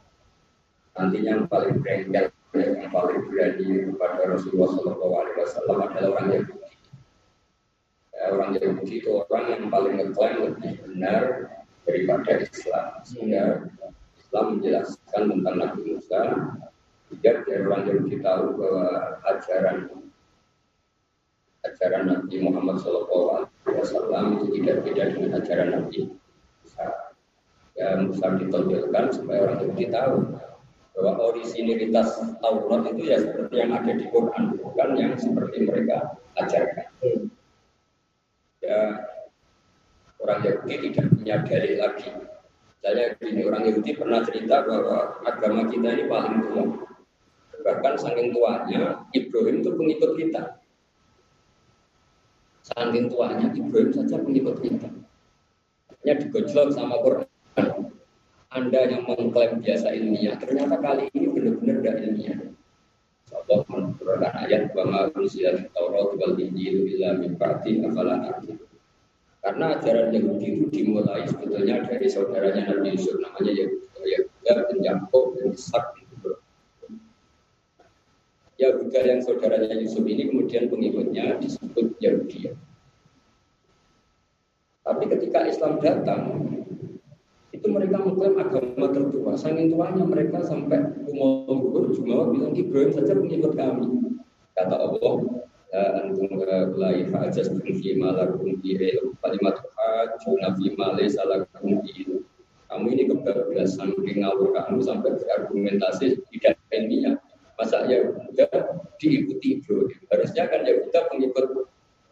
nantinya 0.94 1.30
yang 1.42 1.46
paling 1.50 1.82
bengkel 1.82 2.30
yang 2.54 2.94
paling 2.94 3.26
berani 3.26 3.90
kepada 3.90 4.22
Rasulullah 4.30 4.70
Shallallahu 4.78 5.16
Alaihi 5.18 5.38
Wasallam 5.42 5.78
adalah 5.90 6.10
orang 6.14 6.28
Yahudi. 6.30 6.70
Ya, 8.14 8.24
orang 8.30 8.52
Yahudi 8.62 8.94
itu 9.02 9.10
orang 9.10 9.46
yang 9.50 9.64
paling 9.74 9.94
ngeklaim 9.98 10.38
lebih 10.46 10.74
benar 10.86 11.24
daripada 11.90 12.32
Islam. 12.46 12.86
Sehingga 13.02 13.44
Islam 14.22 14.46
menjelaskan 14.58 15.24
tentang 15.34 15.56
Nabi 15.58 15.82
Musa, 15.82 16.22
biar 17.10 17.36
dari 17.42 17.62
orang 17.66 17.84
Yahudi 17.90 18.16
tahu 18.22 18.44
bahwa 18.58 18.86
ajaran 19.34 19.78
ajaran 21.64 22.04
Nabi 22.06 22.36
Muhammad 22.44 22.78
Shallallahu 22.86 23.26
Alaihi 23.34 23.78
Wasallam 23.82 24.26
itu 24.38 24.46
tidak 24.62 24.78
beda 24.86 25.04
dengan 25.10 25.32
ajaran 25.42 25.70
Nabi 25.74 25.98
Musa. 26.62 26.86
Ya, 27.74 27.98
Musa 27.98 28.26
ditonjolkan 28.38 29.10
supaya 29.10 29.50
orang 29.50 29.58
Yahudi 29.66 29.90
tahu 29.90 30.33
bahwa 30.94 31.34
orisinilitas 31.34 32.22
Taurat 32.38 32.94
itu 32.94 33.10
ya 33.10 33.18
seperti 33.18 33.56
yang 33.58 33.74
ada 33.74 33.92
di 33.98 34.06
Quran 34.14 34.54
bukan 34.62 34.90
yang 34.94 35.14
seperti 35.18 35.66
mereka 35.66 36.22
ajarkan. 36.38 36.88
Ya 38.62 39.02
orang 40.22 40.40
Yahudi 40.46 40.76
tidak 40.94 41.06
punya 41.18 41.36
dalil 41.44 41.76
lagi. 41.82 42.10
Saya 42.84 43.16
ini 43.26 43.42
orang 43.48 43.64
Yahudi 43.68 43.92
pernah 43.98 44.22
cerita 44.22 44.64
bahwa 44.64 45.18
agama 45.26 45.66
kita 45.72 45.88
ini 45.98 46.06
paling 46.06 46.36
tua. 46.46 46.64
Bahkan 47.64 47.94
saking 47.96 48.36
tuanya 48.36 49.08
Ibrahim 49.16 49.64
itu 49.64 49.72
pengikut 49.72 50.12
kita. 50.20 50.42
Saking 52.64 53.08
tuanya 53.08 53.48
Ibrahim 53.56 53.90
saja 53.96 54.20
pengikut 54.20 54.60
kita. 54.60 54.88
Hanya 56.04 56.14
digojlok 56.22 56.76
sama 56.76 57.00
Quran. 57.02 57.33
Anda 58.54 58.86
yang 58.86 59.10
mengklaim 59.10 59.66
biasa 59.66 59.90
ilmiah, 59.98 60.38
ternyata 60.38 60.78
kali 60.78 61.10
ini 61.18 61.26
benar-benar 61.34 61.82
tidak 61.82 61.96
ilmiah. 62.06 62.40
Allah 63.34 63.60
menurunkan 63.66 64.34
ayat 64.46 64.64
bahwa 64.78 65.10
manusia 65.10 65.58
Taurat 65.74 66.14
wal 66.22 66.38
Injil 66.38 66.86
illa 66.86 67.18
min 67.18 67.34
ba'di 67.34 67.82
Karena 69.44 69.66
ajaran 69.76 70.14
Yahudi 70.14 70.48
itu 70.56 70.66
dimulai 70.72 71.28
sebetulnya 71.28 71.84
dari 71.84 72.08
saudaranya 72.08 72.72
Nabi 72.72 72.96
Yusuf 72.96 73.20
namanya 73.20 73.52
Yahuda 73.52 74.54
bin 74.72 74.80
Yakub 74.86 75.36
bin 75.36 75.52
Ishak 75.52 76.00
Yahuda 78.62 79.00
yang 79.04 79.20
saudaranya 79.20 79.76
Yusuf 79.82 80.06
ini 80.08 80.30
kemudian 80.32 80.72
pengikutnya 80.72 81.42
disebut 81.42 82.00
Yahudi. 82.00 82.54
Tapi 84.84 85.04
ketika 85.10 85.40
Islam 85.50 85.80
datang, 85.84 86.22
itu 87.64 87.72
mereka 87.72 88.04
mengklaim 88.04 88.36
agama 88.36 88.92
tertua. 88.92 89.40
Saking 89.40 89.72
tuanya 89.72 90.04
mereka 90.04 90.44
sampai 90.44 90.84
umur 91.08 91.96
cuma 91.96 92.28
bilang 92.28 92.52
Ibrahim 92.52 92.92
saja 92.92 93.16
pengikut 93.16 93.56
kami. 93.56 94.20
Kata 94.52 94.76
Allah, 94.76 95.16
antum 95.72 96.28
mulai 96.28 97.08
fajas 97.08 97.48
fi 97.64 97.90
malakum 97.96 98.60
ilm 98.60 99.16
kalimat 99.24 99.64
hajuna 99.80 100.60
fi 100.60 100.76
ma 100.76 100.92
laysa 101.00 101.24
lakum 101.24 101.80
Kamu 102.68 102.86
ini 102.92 103.08
kebablasan 103.08 103.96
ngawur 103.96 104.52
kamu 104.52 104.84
sampai 104.84 105.16
berargumentasi 105.16 106.20
tidak 106.36 106.60
ilmiah. 106.68 107.16
Masa 107.56 107.88
ya 107.88 108.12
udah 108.12 108.76
diikuti 109.00 109.64
Ibrahim. 109.64 110.04
Harusnya 110.12 110.52
kan 110.52 110.68
ya 110.68 110.84
udah 110.84 111.04
pengikut 111.08 111.48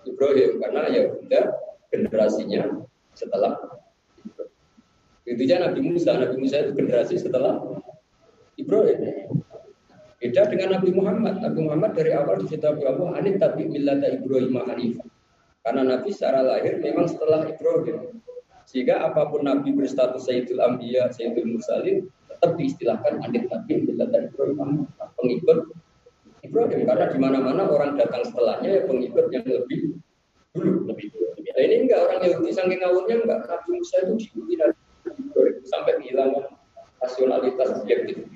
Ibrahim 0.08 0.64
karena 0.64 0.82
ya 0.96 1.02
udah 1.12 1.44
generasinya 1.92 2.88
setelah 3.12 3.60
aja 5.28 5.56
Nabi 5.62 5.80
Musa. 5.86 6.18
Nabi 6.18 6.36
Musa 6.42 6.56
itu 6.66 6.72
generasi 6.74 7.16
setelah 7.22 7.62
Ibrahim. 8.58 9.30
Beda 10.22 10.46
dengan 10.46 10.78
Nabi 10.78 10.90
Muhammad. 10.94 11.42
Nabi 11.42 11.60
Muhammad 11.66 11.92
dari 11.98 12.14
awal 12.14 12.46
diceritakan 12.46 12.86
Allah 12.86 13.10
anit 13.18 13.42
tapi 13.42 13.66
millata 13.66 14.06
Ibrahim 14.06 14.54
Hanifah. 14.54 15.10
Karena 15.62 15.82
Nabi 15.86 16.10
secara 16.14 16.46
lahir 16.46 16.78
memang 16.78 17.10
setelah 17.10 17.46
Ibrahim. 17.50 18.22
Sehingga 18.70 19.02
apa 19.02 19.30
pun 19.30 19.46
Nabi 19.46 19.74
berstatus 19.74 20.30
Sayyidul 20.30 20.62
Ambiya, 20.62 21.10
Sayyidul 21.10 21.58
Mursalin, 21.58 22.06
tetap 22.30 22.54
diistilahkan 22.54 23.22
anit 23.26 23.50
tapi 23.50 23.82
millata 23.82 24.30
Ibrahim 24.30 24.86
Pengikut 25.18 25.74
Ibrahim. 26.46 26.82
Karena 26.86 27.06
di 27.10 27.18
mana-mana 27.18 27.62
orang 27.66 27.98
datang 27.98 28.22
setelahnya 28.26 28.70
ya 28.70 28.82
pengikut 28.86 29.26
yang 29.34 29.46
lebih 29.46 29.98
dulu. 30.54 30.86
Lebih 30.86 31.08
dulu. 31.14 31.28
Nah, 31.52 31.62
ini 31.68 31.76
enggak 31.84 32.00
orang 32.00 32.20
Yahudi 32.24 32.52
saking 32.54 32.80
ngawurnya 32.80 33.16
enggak. 33.26 33.40
Nabi 33.50 33.68
Musa 33.76 33.96
itu 34.06 34.14
diikuti 34.22 34.54
sampai 35.68 35.94
kehilangan 36.02 36.46
rasionalitas 37.02 37.70
objektif. 37.82 38.30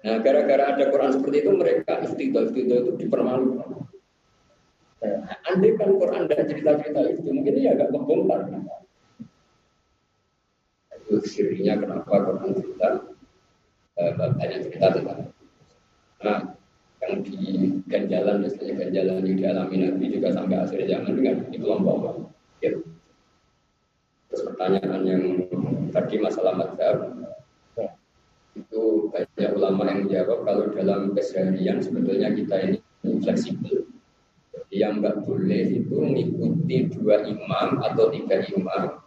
Nah, 0.00 0.16
gara-gara 0.24 0.64
ada 0.72 0.84
Quran 0.88 1.12
seperti 1.12 1.44
itu, 1.44 1.52
mereka 1.52 2.00
istiqomah 2.00 2.48
istiqomah 2.48 2.80
itu 2.88 2.92
dipermalukan. 2.96 3.68
Nah, 5.00 5.16
andai 5.48 5.76
kan 5.76 5.90
Quran 5.96 6.24
dan 6.28 6.44
cerita-cerita 6.48 7.00
itu, 7.08 7.28
mungkin 7.28 7.60
ya 7.60 7.76
agak 7.76 7.92
kebongkar. 7.92 8.40
Itu 10.96 11.20
sirinya 11.28 11.76
kenapa 11.76 12.14
Quran 12.16 12.50
cerita 12.56 12.88
eh, 14.00 14.12
banyak 14.16 14.60
cerita 14.68 14.86
tentang. 14.96 15.20
Nah, 16.20 16.40
yang 17.00 17.14
di 17.24 17.36
ganjalan, 17.88 18.44
misalnya 18.44 18.88
ganjalan 18.88 19.24
yang 19.24 19.36
dialami 19.36 19.76
Nabi 19.84 20.04
juga 20.12 20.28
sampai 20.36 20.56
akhir 20.60 20.80
zaman 20.84 21.12
dengan 21.16 21.34
itu 21.48 21.58
kelompok. 21.60 22.28
Ya. 22.60 22.76
Terus 24.30 24.46
pertanyaan 24.46 25.02
yang 25.02 25.22
tadi 25.90 26.22
masalah 26.22 26.54
madhab. 26.54 27.18
Itu 28.54 29.10
banyak 29.10 29.50
ulama 29.58 29.90
yang 29.90 30.06
menjawab 30.06 30.46
kalau 30.46 30.70
dalam 30.70 31.10
keseharian 31.18 31.82
sebetulnya 31.82 32.30
kita 32.30 32.56
ini 32.62 32.78
fleksibel. 33.26 33.90
Jadi 34.54 34.74
yang 34.78 35.02
nggak 35.02 35.26
boleh 35.26 35.82
itu 35.82 35.94
mengikuti 35.98 36.86
dua 36.94 37.26
imam 37.26 37.82
atau 37.82 38.06
tiga 38.14 38.38
imam 38.54 39.02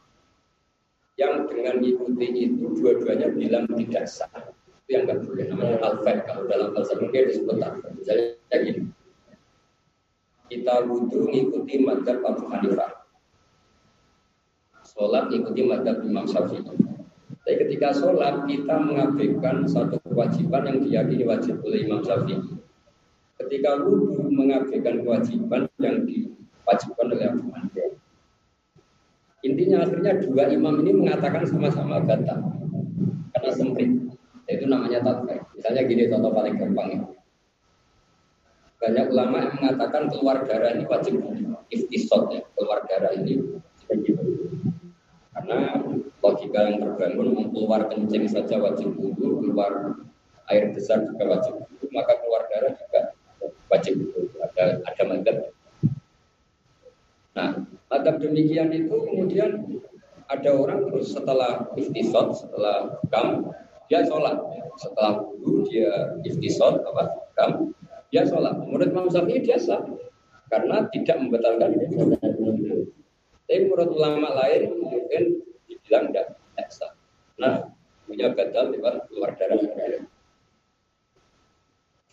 yang 1.16 1.48
dengan 1.48 1.80
mengikuti 1.80 2.28
itu 2.44 2.76
dua-duanya 2.76 3.32
bilang 3.32 3.64
tidak 3.80 4.12
sah. 4.12 4.28
Itu 4.84 4.90
yang 4.92 5.08
nggak 5.08 5.24
boleh 5.24 5.46
namanya 5.56 5.78
al 5.88 6.04
kalau 6.04 6.44
dalam 6.52 6.76
bahasa 6.76 7.00
mungkin 7.00 7.32
disebut 7.32 7.64
al 7.64 7.80
Misalnya 7.96 8.58
gini, 8.60 8.92
kita 10.52 10.84
wudhu 10.84 11.32
mengikuti 11.32 11.80
madhab 11.80 12.20
Abu 12.28 12.44
Hanifah 12.52 13.03
sholat 14.94 15.26
ikuti 15.34 15.62
madhab 15.66 16.06
Imam 16.06 16.26
Syafi'i. 16.30 16.62
Tapi 17.44 17.56
ketika 17.60 17.92
sholat 17.92 18.46
kita 18.48 18.76
mengabaikan 18.80 19.68
satu 19.68 20.00
kewajiban 20.08 20.64
yang 20.70 20.80
diyakini 20.86 21.24
wajib 21.28 21.60
oleh 21.66 21.84
Imam 21.84 22.02
Syafi'i. 22.06 22.40
Ketika 23.42 23.82
wudhu 23.82 24.30
mengabaikan 24.30 25.04
kewajiban 25.04 25.68
yang 25.82 26.06
diwajibkan 26.06 27.08
oleh 27.12 27.28
Abu. 27.28 27.50
Intinya 29.44 29.84
akhirnya 29.84 30.24
dua 30.24 30.48
imam 30.48 30.80
ini 30.80 31.04
mengatakan 31.04 31.44
sama-sama 31.44 32.00
batal 32.00 32.40
karena 33.36 33.52
sempit. 33.52 33.92
Itu 34.48 34.66
namanya 34.72 35.04
tatbik. 35.04 35.44
Misalnya 35.60 35.84
gini 35.84 36.08
contoh 36.08 36.32
paling 36.32 36.56
gampang 36.56 36.88
ya. 36.96 37.00
Banyak 38.80 39.06
ulama 39.12 39.44
yang 39.44 39.54
mengatakan 39.60 40.08
keluar 40.08 40.48
darah 40.48 40.72
ini 40.80 40.88
wajib 40.88 41.20
iftisot 41.76 42.32
ya. 42.32 42.40
Keluar 42.56 42.88
darah 42.88 43.12
ini 43.20 43.60
wajib 43.92 44.23
karena 45.44 45.76
logika 46.24 46.72
yang 46.72 46.80
terbangun 46.80 47.52
keluar 47.52 47.92
kencing 47.92 48.32
saja 48.32 48.64
wajib 48.64 48.96
wudhu, 48.96 49.44
keluar 49.44 50.00
air 50.48 50.72
besar 50.72 51.04
juga 51.04 51.36
wajib 51.36 51.60
wudhu, 51.60 51.86
maka 51.92 52.16
keluar 52.24 52.48
darah 52.48 52.72
juga 52.80 53.02
wajib 53.68 54.00
wudhu. 54.00 54.32
Ada 54.40 54.80
ada 54.88 55.04
madhab. 55.04 55.38
Nah, 57.36 57.50
madhab 57.92 58.16
demikian 58.24 58.72
itu 58.72 58.96
kemudian 58.96 59.68
ada 60.32 60.50
orang 60.56 60.88
terus 60.88 61.12
setelah 61.12 61.68
istisot, 61.76 62.40
setelah 62.40 63.04
kam, 63.12 63.52
dia 63.92 64.08
sholat. 64.08 64.40
Setelah 64.80 65.28
wudhu 65.28 65.68
dia 65.68 66.16
istisot, 66.24 66.88
apa 66.88 67.20
kam, 67.36 67.76
dia 68.16 68.24
sholat. 68.24 68.64
Menurut 68.64 68.96
Imam 68.96 69.12
Syafi'i 69.12 69.44
dia 69.44 69.60
sah. 69.60 69.84
karena 70.54 70.86
tidak 70.94 71.18
membatalkan. 71.18 71.74
Tapi 73.48 73.60
menurut 73.68 73.90
ulama 73.92 74.30
lain 74.44 74.80
mungkin 74.80 75.24
dibilang 75.68 76.10
tidak 76.10 76.40
eksa. 76.58 76.96
Nah, 77.38 77.70
punya 78.08 78.32
batal 78.32 78.72
lewat 78.72 79.10
keluar 79.10 79.36
darah. 79.36 79.60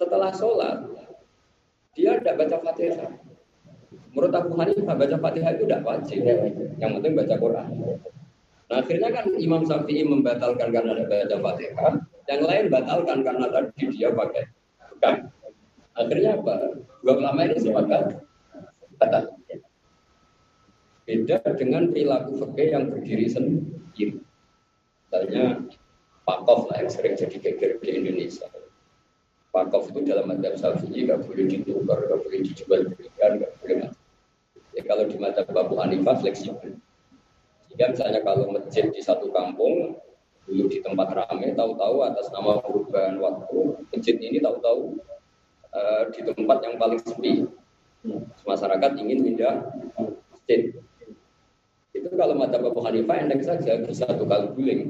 Setelah 0.01 0.31
sholat, 0.33 0.81
dia 1.93 2.17
tidak 2.19 2.41
baca 2.41 2.57
fatihah. 2.65 3.11
Menurut 4.11 4.33
Abu 4.35 4.53
Hanifah 4.57 4.97
baca 4.97 5.17
fatihah 5.21 5.53
itu 5.55 5.65
tidak 5.69 5.83
wajib. 5.85 6.21
Yang 6.81 6.91
penting 6.99 7.13
baca 7.15 7.35
Quran. 7.37 7.69
Nah 8.71 8.77
akhirnya 8.81 9.11
kan 9.11 9.27
Imam 9.35 9.67
Syafi'i 9.67 10.07
membatalkan 10.07 10.71
karena 10.71 10.97
ada 10.97 11.05
baca 11.05 11.37
fatihah. 11.37 11.95
Yang 12.31 12.43
lain 12.47 12.65
batalkan 12.71 13.19
karena 13.27 13.47
tadi 13.51 13.85
dia 13.91 14.09
pakai. 14.15 14.45
Bukan. 14.95 15.15
Akhirnya 15.99 16.31
apa? 16.39 16.55
Dua 17.03 17.15
ulama 17.19 17.41
ini 17.45 17.57
sepakat 17.59 18.25
batal. 18.97 19.40
Beda 21.11 21.43
dengan 21.59 21.91
perilaku 21.91 22.39
fakih 22.39 22.71
yang 22.71 22.87
berdiri 22.87 23.27
sendiri. 23.27 24.23
Misalnya 25.11 25.59
Pakov 26.23 26.71
lah 26.71 26.87
yang 26.87 26.91
sering 26.95 27.19
jadi 27.19 27.35
geger 27.35 27.83
di 27.83 27.99
Indonesia. 27.99 28.47
Pakov 29.51 29.91
itu 29.91 30.07
dalam 30.07 30.31
madhab 30.31 30.55
Syafi'i 30.55 31.11
nggak 31.11 31.27
boleh 31.27 31.51
ditukar, 31.51 31.99
nggak 32.07 32.21
boleh 32.23 32.39
dijual 32.47 32.87
belikan, 32.95 33.43
nggak 33.43 33.53
boleh 33.59 33.75
macam. 33.83 33.99
Ya 34.71 34.83
kalau 34.87 35.05
di 35.11 35.17
madhab 35.19 35.51
Abu 35.51 35.75
Hanifah 35.83 36.15
fleksibel. 36.23 36.79
Jika 37.75 37.91
misalnya 37.91 38.23
kalau 38.23 38.55
masjid 38.55 38.87
di 38.95 39.03
satu 39.03 39.35
kampung 39.35 39.99
dulu 40.47 40.71
di 40.71 40.79
tempat 40.79 41.11
ramai, 41.11 41.59
tahu-tahu 41.59 42.07
atas 42.07 42.31
nama 42.31 42.63
perubahan 42.63 43.19
waktu 43.19 43.83
masjid 43.91 44.15
ini 44.15 44.39
tahu-tahu 44.39 45.03
uh, 45.75 46.07
di 46.15 46.23
tempat 46.23 46.59
yang 46.63 46.79
paling 46.79 47.03
sepi. 47.03 47.51
Masyarakat 48.47 48.91
ingin 48.95 49.27
pindah 49.27 49.75
masjid. 50.31 50.79
Kalau 52.21 52.37
madhab 52.37 52.69
Abu 52.69 52.85
Hanifah 52.85 53.17
endek 53.17 53.41
saja 53.41 53.81
bisa 53.81 54.05
satu 54.05 54.29
kali 54.29 54.53
guling. 54.53 54.81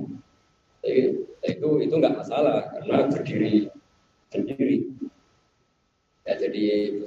Itu 1.47 1.79
itu 1.79 1.95
nggak 1.95 2.19
masalah 2.19 2.75
karena 2.75 3.07
berdiri 3.07 3.71
sendiri. 4.35 4.91
Ya, 6.27 6.35
jadi 6.35 6.99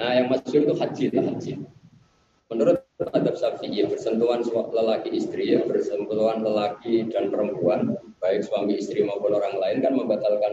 nah 0.00 0.16
yang 0.16 0.32
masyur 0.32 0.64
itu 0.64 0.74
haji 0.80 1.04
lah 1.12 1.24
haji. 1.28 1.52
Menurut 2.48 2.80
adab 3.12 3.36
syafi'i 3.36 3.84
bersentuhan 3.84 4.40
lelaki 4.48 5.12
istri 5.12 5.52
ya 5.52 5.60
bersentuhan 5.68 6.40
lelaki 6.40 7.04
dan 7.12 7.28
perempuan 7.28 8.00
baik 8.16 8.44
suami 8.48 8.80
istri 8.80 9.04
maupun 9.04 9.36
orang 9.36 9.60
lain 9.60 9.84
kan 9.84 9.92
membatalkan 9.92 10.52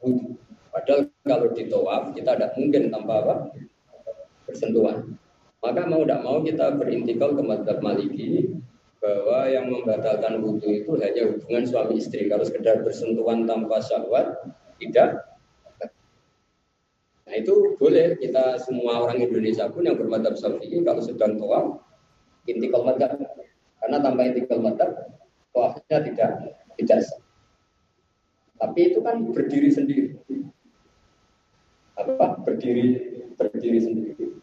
wudhu. 0.00 0.40
Padahal 0.72 1.08
kalau 1.24 1.48
di 1.52 1.64
tawaf 1.68 2.16
kita 2.16 2.32
tidak 2.32 2.52
mungkin 2.56 2.88
tanpa 2.88 3.14
apa 3.24 3.34
bersentuhan. 4.48 5.20
Maka 5.58 5.90
mau 5.90 6.06
tidak 6.06 6.20
mau 6.22 6.38
kita 6.40 6.66
berintikal 6.78 7.34
ke 7.34 7.42
madhab 7.42 7.78
maliki 7.82 8.54
bahwa 9.02 9.46
yang 9.50 9.66
membatalkan 9.70 10.38
wudhu 10.42 10.70
itu 10.70 10.94
hanya 11.02 11.34
hubungan 11.34 11.64
suami 11.66 11.98
istri. 11.98 12.30
Kalau 12.30 12.46
sekedar 12.46 12.82
bersentuhan 12.86 13.46
tanpa 13.46 13.82
syahwat 13.82 14.38
tidak 14.78 15.28
Nah 17.28 17.36
itu 17.36 17.76
boleh 17.76 18.16
kita 18.16 18.56
semua 18.64 19.04
orang 19.04 19.20
Indonesia 19.20 19.68
pun 19.68 19.84
yang 19.84 20.00
bermadhab 20.00 20.32
syafi'i 20.32 20.80
kalau 20.80 21.04
sedang 21.04 21.36
toa 21.36 21.76
intikal 22.48 22.88
madhab. 22.88 23.20
Karena 23.84 24.00
tanpa 24.00 24.24
intikal 24.24 24.64
madhab 24.64 25.12
toafnya 25.52 26.08
tidak 26.08 26.30
tidak 26.80 26.98
sah. 27.04 27.20
Tapi 28.58 28.80
itu 28.90 29.04
kan 29.04 29.20
berdiri 29.28 29.68
sendiri. 29.68 30.16
Apa? 32.00 32.40
Berdiri 32.48 32.96
berdiri 33.36 33.78
sendiri. 33.84 34.37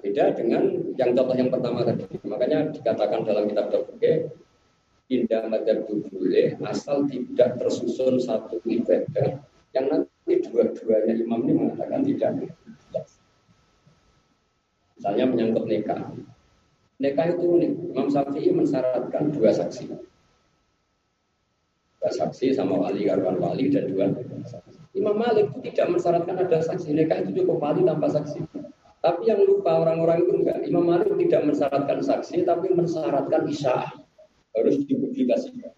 Beda 0.00 0.32
dengan 0.32 0.64
yang 0.96 1.12
contoh 1.12 1.36
yang 1.36 1.52
pertama 1.52 1.84
tadi. 1.84 2.04
Makanya 2.24 2.72
dikatakan 2.72 3.20
dalam 3.28 3.44
kitab 3.48 3.68
Tafsir 3.68 4.32
indah 5.10 5.42
madhab 5.50 5.84
boleh 5.84 6.54
asal 6.64 7.04
tidak 7.10 7.58
tersusun 7.58 8.22
satu 8.22 8.62
ibadah 8.64 9.42
yang 9.74 9.86
nanti 9.90 10.32
dua-duanya 10.46 11.14
imam 11.18 11.42
ini 11.44 11.52
mengatakan 11.52 12.00
tidak. 12.06 12.32
Misalnya 14.96 15.24
menyangkut 15.26 15.64
nikah. 15.66 16.00
Nikah 17.00 17.26
itu 17.32 17.44
unik. 17.56 17.72
Imam 17.96 18.06
Syafi'i 18.12 18.52
mensyaratkan 18.52 19.32
dua 19.32 19.48
saksi. 19.48 19.88
Dua 21.96 22.10
saksi 22.12 22.52
sama 22.52 22.76
wali, 22.76 23.08
karuan 23.08 23.40
wali, 23.40 23.72
dan 23.72 23.88
dua 23.88 24.12
saksi. 24.44 24.76
Imam 25.00 25.16
Malik 25.16 25.48
itu 25.56 25.72
tidak 25.72 25.96
mensyaratkan 25.96 26.36
ada 26.36 26.60
saksi. 26.60 26.92
Nikah 26.92 27.24
itu 27.24 27.40
cukup 27.40 27.56
wali 27.64 27.80
tanpa 27.80 28.12
saksi. 28.12 28.44
Tapi 29.00 29.32
yang 29.32 29.40
lupa 29.48 29.80
orang-orang 29.80 30.28
itu 30.28 30.32
enggak. 30.44 30.58
Imam 30.68 30.84
Malik 30.84 31.08
tidak 31.16 31.42
mensyaratkan 31.48 31.98
saksi, 32.04 32.44
tapi 32.44 32.68
mensyaratkan 32.76 33.48
isya. 33.48 33.88
Harus 34.52 34.76
dipublikasikan. 34.84 35.72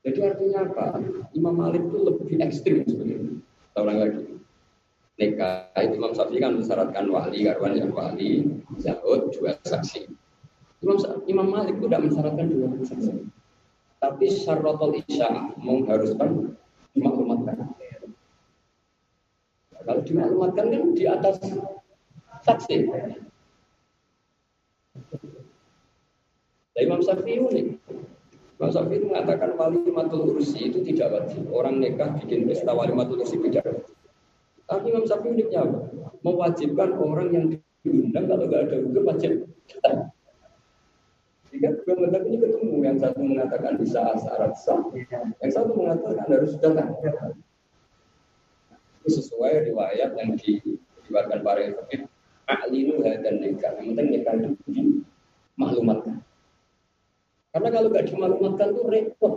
Jadi 0.00 0.18
artinya 0.24 0.64
apa? 0.64 0.96
Imam 1.36 1.54
Malik 1.60 1.84
itu 1.84 1.98
lebih 2.00 2.40
ekstrim 2.40 2.88
sebenarnya. 2.88 3.36
Orang 3.76 3.96
lagi. 4.00 4.24
Nikah 5.20 5.76
itu 5.76 5.94
Imam 6.00 6.16
Syafi'i 6.16 6.40
kan 6.40 6.56
mensyaratkan 6.56 7.04
wali, 7.12 7.44
karwan 7.44 7.76
yang 7.76 7.92
wali, 7.92 8.48
zahud, 8.80 9.28
dua 9.36 9.52
saksi. 9.68 10.08
Imam, 10.80 10.96
Imam 11.28 11.48
Malik 11.52 11.76
itu 11.76 11.84
tidak 11.92 12.08
mensyaratkan 12.08 12.46
dua 12.48 12.68
saksi. 12.80 13.12
Tapi 14.00 14.26
syaratul 14.32 14.96
isya 15.04 15.52
mengharuskan 15.60 16.56
dimaklumatkan. 16.96 17.29
Kalau 19.80 20.00
dimaklumatkan 20.04 20.66
kan 20.68 20.82
di 20.92 21.04
atas 21.08 21.36
saksi. 22.44 22.76
Nah, 26.70 26.80
Imam 26.80 27.00
Syafi'i 27.00 27.40
unik. 27.40 27.66
Mas 28.60 28.76
Syafi'i 28.76 29.04
mengatakan 29.04 29.56
wali 29.56 29.80
matul 29.88 30.36
ursi 30.36 30.68
itu 30.68 30.84
tidak 30.84 31.08
wajib. 31.16 31.48
Orang 31.52 31.80
nikah 31.80 32.12
bikin 32.20 32.44
pesta 32.48 32.76
wali 32.76 32.92
matul 32.92 33.20
ursi 33.20 33.40
tidak 33.40 33.64
wajib. 33.64 33.96
Tapi 34.68 34.84
Imam 34.92 35.04
Syafi'i 35.08 35.32
uniknya 35.32 35.60
apa? 35.64 35.78
Mewajibkan 36.20 36.90
orang 37.00 37.28
yang 37.32 37.44
diundang 37.80 38.28
kalau 38.28 38.44
nggak 38.44 38.62
ada 38.68 38.76
hukum 38.84 39.04
wajib. 39.08 39.32
Jika 41.50 41.82
dua 41.82 41.94
madzhab 41.98 42.22
ini 42.30 42.38
ketemu, 42.38 42.76
yang 42.86 42.96
satu 43.02 43.20
mengatakan 43.26 43.74
bisa 43.74 44.00
syarat 44.22 44.54
sah, 44.54 44.86
yang 45.42 45.50
satu 45.50 45.74
mengatakan 45.74 46.26
harus 46.30 46.54
datang. 46.62 46.94
Sesuai 49.06 49.72
riwayat 49.72 50.12
yang 50.16 50.36
diriwayatkan 50.36 51.40
para 51.40 51.62
fakir. 51.82 52.04
Aklinu 52.50 53.00
dan 53.00 53.38
nikah. 53.38 53.78
Yang 53.78 53.86
penting 53.94 54.08
nikah 54.10 54.34
itu 54.34 54.48
dimaklumatkan. 54.66 56.20
Karena 57.50 57.68
kalau 57.70 57.88
nggak 57.90 58.06
dimaklumatkan 58.10 58.68
tuh 58.74 58.84
repot. 58.86 59.34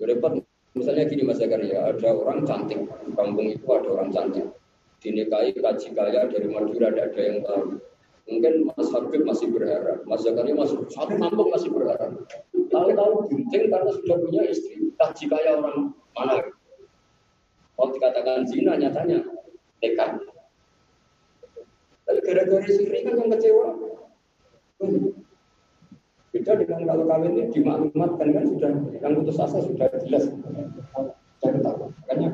Ya, 0.00 0.04
repot. 0.08 0.32
Misalnya 0.74 1.06
gini 1.06 1.22
Mas 1.22 1.38
Zakaria, 1.38 1.86
ada 1.86 2.10
orang 2.10 2.42
cantik 2.42 2.82
di 2.82 3.12
kampung 3.14 3.46
itu 3.46 3.62
ada 3.70 3.88
orang 3.94 4.10
cantik. 4.10 4.50
Dinikahi 4.98 5.54
kaji 5.54 5.88
kaya 5.94 6.26
dari 6.26 6.48
Madura 6.50 6.90
ada 6.90 7.06
ada 7.06 7.20
yang 7.22 7.46
tahu. 7.46 7.78
Mungkin 8.24 8.72
Mas 8.72 8.88
Habib 8.90 9.22
masih 9.22 9.52
berharap, 9.52 10.00
Mas 10.08 10.24
Zakaria 10.24 10.56
masih 10.56 10.80
satu 10.90 11.14
kampung 11.14 11.52
masih 11.52 11.70
berharap. 11.70 12.10
Tahu-tahu 12.72 13.12
gunting 13.28 13.64
karena 13.70 13.90
sudah 13.94 14.16
punya 14.18 14.42
istri, 14.48 14.90
kaji 14.96 15.24
kaya 15.28 15.60
orang 15.60 15.92
mana? 16.16 16.42
Kalau 17.74 17.90
dikatakan 17.90 18.46
zina 18.46 18.78
nyatanya 18.78 19.18
nekat. 19.82 20.10
Tapi 22.04 22.20
gara-gara 22.22 22.62
istri 22.68 23.02
kan 23.02 23.18
yang 23.18 23.30
kecewa. 23.34 23.66
Beda 26.34 26.52
dengan 26.58 26.82
kalau 26.86 27.04
kawin 27.06 27.32
ini 27.38 27.42
dimaklumatkan 27.54 28.28
kan 28.34 28.44
sudah 28.46 28.70
yang 28.98 29.12
putus 29.18 29.38
asa 29.38 29.58
sudah 29.62 29.88
jelas. 30.06 30.30
Sudah 30.30 31.50
ketahuan. 31.50 31.90
Makanya 32.04 32.28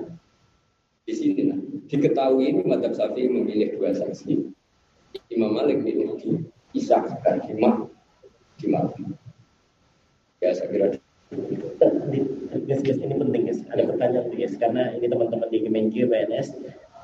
di 1.04 1.12
sini 1.16 1.42
nah, 1.48 1.58
diketahui 1.88 2.44
ini 2.48 2.62
Madhab 2.64 2.96
Syafi'i 2.96 3.28
memilih 3.28 3.76
dua 3.76 3.96
saksi. 3.96 4.52
Imam 5.30 5.56
Malik 5.56 5.82
ini 5.82 6.06
dan 7.24 7.36
dimak 7.44 7.90
dimaklumat. 8.60 9.18
Ya 10.40 10.54
saya 10.56 10.68
kira 10.72 10.86
Guys, 11.30 12.82
guys, 12.82 12.98
ini 12.98 13.14
Ada 13.68 13.82
pertanyaan 13.84 14.32
guys, 14.32 14.54
karena 14.56 14.96
ini 14.96 15.06
teman-teman 15.10 15.48
di 15.52 15.58
Kemenkyu 15.66 16.08
PNS. 16.08 16.56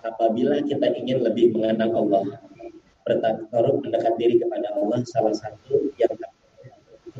Apabila 0.06 0.62
kita 0.62 0.86
ingin 0.96 1.20
lebih 1.20 1.52
mengenal 1.52 1.92
Allah, 1.92 2.24
bertakarub 3.04 3.82
mendekat 3.82 4.14
diri 4.16 4.40
kepada 4.40 4.72
Allah, 4.72 5.02
salah 5.04 5.34
satu 5.34 5.92
yang 6.00 6.14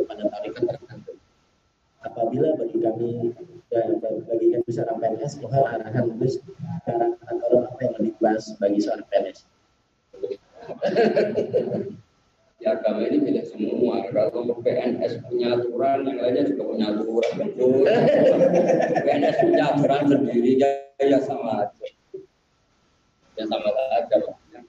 pada 0.07 0.25
tarikan 0.31 0.65
tertentu. 0.71 1.13
Apabila 2.07 2.55
bagi 2.55 2.79
kami 2.79 3.11
dan 3.69 3.99
bagi 4.01 4.47
kami 4.55 4.71
seorang 4.71 4.97
PNS, 5.03 5.43
mohon 5.43 5.65
arahan 5.67 6.07
terus 6.17 6.39
ke 6.87 6.95
atau 7.27 7.67
apa 7.67 7.81
yang 7.83 7.95
lebih 7.99 8.15
pas 8.23 8.45
bagi 8.63 8.79
seorang 8.81 9.07
PNS. 9.11 9.39
PNS 15.07 15.23
punya 15.23 15.49
aturan, 15.55 16.03
yang 16.03 16.19
lainnya 16.19 16.43
juga 16.51 16.63
punya 16.67 16.87
aturan. 16.91 17.35
PNS 19.07 19.37
punya 19.39 19.65
aturan 19.71 20.03
sendiri, 20.11 20.51
ya, 20.59 20.71
ya 20.99 21.19
sama 21.23 21.63
aja. 21.63 21.87
Ya 23.39 23.45
sama 23.47 23.71
aja 23.71 24.15
maksudnya. 24.19 24.61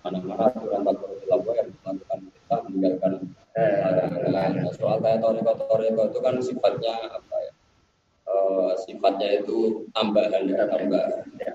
Mana-mana 0.00 0.48
aturan 0.48 0.80
tak 0.88 0.94
perlu 0.96 1.16
dilakukan, 1.20 1.66
melakukan 1.84 2.18
kita 2.32 2.56
meninggalkan 2.64 3.12
lain. 4.32 4.52
Soal 4.72 4.96
kayak 5.04 5.20
toriko-toriko 5.20 6.02
itu 6.08 6.18
kan 6.24 6.34
sifatnya 6.40 6.94
apa 7.12 7.36
ya? 7.44 7.52
Eh, 8.24 8.72
sifatnya 8.88 9.28
itu 9.44 9.84
tambahan 9.92 10.48
ya, 10.48 10.64
tambahan. 10.64 11.28
Ya. 11.44 11.52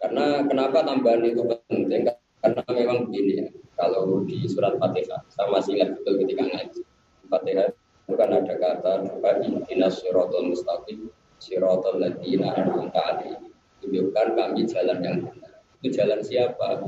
Karena 0.00 0.48
kenapa 0.48 0.80
tambahan 0.80 1.28
itu 1.28 1.44
Itu 15.82 15.98
jalan 15.98 16.22
siapa? 16.22 16.86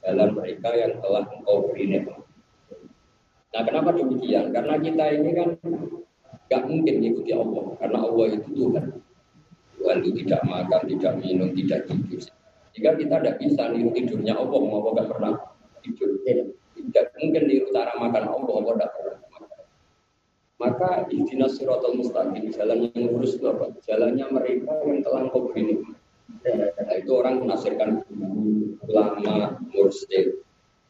Jalan 0.00 0.32
mereka 0.32 0.72
yang 0.72 0.96
telah 1.04 1.28
engkau 1.28 1.68
beri 1.68 1.92
nikmat. 1.92 2.24
Nah, 3.52 3.62
kenapa 3.68 3.92
demikian? 3.92 4.48
Karena 4.48 4.80
kita 4.80 5.04
ini 5.12 5.30
kan 5.36 5.48
gak 6.48 6.62
mungkin 6.64 6.94
mengikuti 7.04 7.36
Allah, 7.36 7.76
karena 7.76 7.98
Allah 8.00 8.26
itu 8.32 8.48
Tuhan. 8.48 8.84
Tuhan 9.76 9.96
itu 10.00 10.10
tidak 10.24 10.40
makan, 10.48 10.80
tidak 10.88 11.12
minum, 11.20 11.52
tidak 11.52 11.84
tidur. 11.84 12.20
Jika 12.72 12.90
kita 12.96 13.14
tidak 13.20 13.36
bisa 13.42 13.62
niru 13.74 13.90
tidurnya 13.92 14.38
Allah, 14.40 14.58
mau 14.64 14.80
Allah 14.80 15.04
gak 15.04 15.08
pernah 15.12 15.32
tidur. 15.84 16.10
Tidak 16.24 17.04
mungkin 17.20 17.42
niru 17.44 17.66
cara 17.74 17.92
makan 18.00 18.24
Allah, 18.24 18.54
Allah 18.56 18.72
gak 18.80 18.90
pernah 18.96 19.16
makan. 19.20 19.62
Maka 20.56 20.88
ikhtina 21.12 21.46
suratul 21.50 22.00
mustaqim, 22.00 22.48
jalan 22.56 22.88
yang 22.88 23.04
lurus 23.12 23.36
itu? 23.36 23.50
Jalannya 23.84 24.26
mereka 24.32 24.72
yang 24.88 25.04
telah 25.04 25.28
kau 25.28 25.50
beri 25.50 25.84
Nah, 26.40 26.96
itu 26.96 27.12
orang 27.12 27.44
menafsirkan 27.44 28.00
ulama, 28.88 29.60
mursyid, 29.76 30.40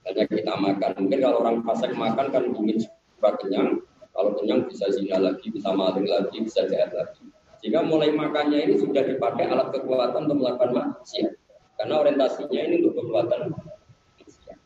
hanya 0.06 0.24
kita 0.30 0.54
makan. 0.54 0.90
Mungkin 1.06 1.18
kalau 1.18 1.42
orang 1.42 1.56
fasik 1.66 1.92
makan 1.94 2.26
kan 2.30 2.44
ingin 2.54 2.86
supaya 2.86 3.34
kenyang. 3.42 3.82
Kalau 4.10 4.30
kenyang 4.38 4.66
bisa 4.66 4.90
zina 4.94 5.18
lagi, 5.18 5.50
bisa 5.50 5.70
maling 5.74 6.06
lagi, 6.06 6.38
bisa 6.42 6.66
jahat 6.70 6.90
lagi. 6.94 7.24
Jika 7.60 7.84
mulai 7.84 8.10
makannya 8.14 8.68
ini 8.70 8.74
sudah 8.80 9.04
dipakai 9.04 9.50
alat 9.50 9.68
kekuatan 9.74 10.30
untuk 10.30 10.38
melakukan 10.40 10.70
maksiat. 10.72 11.36
Karena 11.76 11.94
orientasinya 12.00 12.60
ini 12.60 12.74
untuk 12.84 13.04
kekuatan 13.04 13.40
maksiat. 13.52 14.58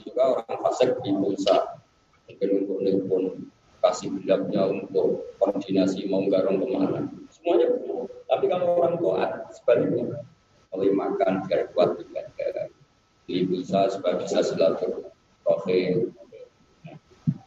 Juga 0.00 0.22
orang 0.38 0.56
fasik 0.64 0.96
di 1.04 1.10
pulsa, 1.12 1.82
mungkin 2.30 2.48
untuk 2.64 2.78
nelpon, 2.80 3.24
kasih 3.82 4.08
gelapnya 4.22 4.70
untuk 4.70 5.34
koordinasi 5.36 6.08
mau 6.08 6.24
garong 6.30 6.62
ke 6.62 6.66
mana. 6.70 7.00
Semuanya 7.42 7.66
Tapi 8.30 8.44
kalau 8.46 8.78
orang 8.78 8.94
tua 9.02 9.50
sebaliknya, 9.50 10.22
mulai 10.70 10.94
makan 10.94 11.42
biar 11.50 11.74
kuat 11.74 11.98
juga 11.98 12.22
bisa 13.26 13.90
supaya 13.90 14.14
bisa 14.22 14.46
silaturahim. 14.46 16.14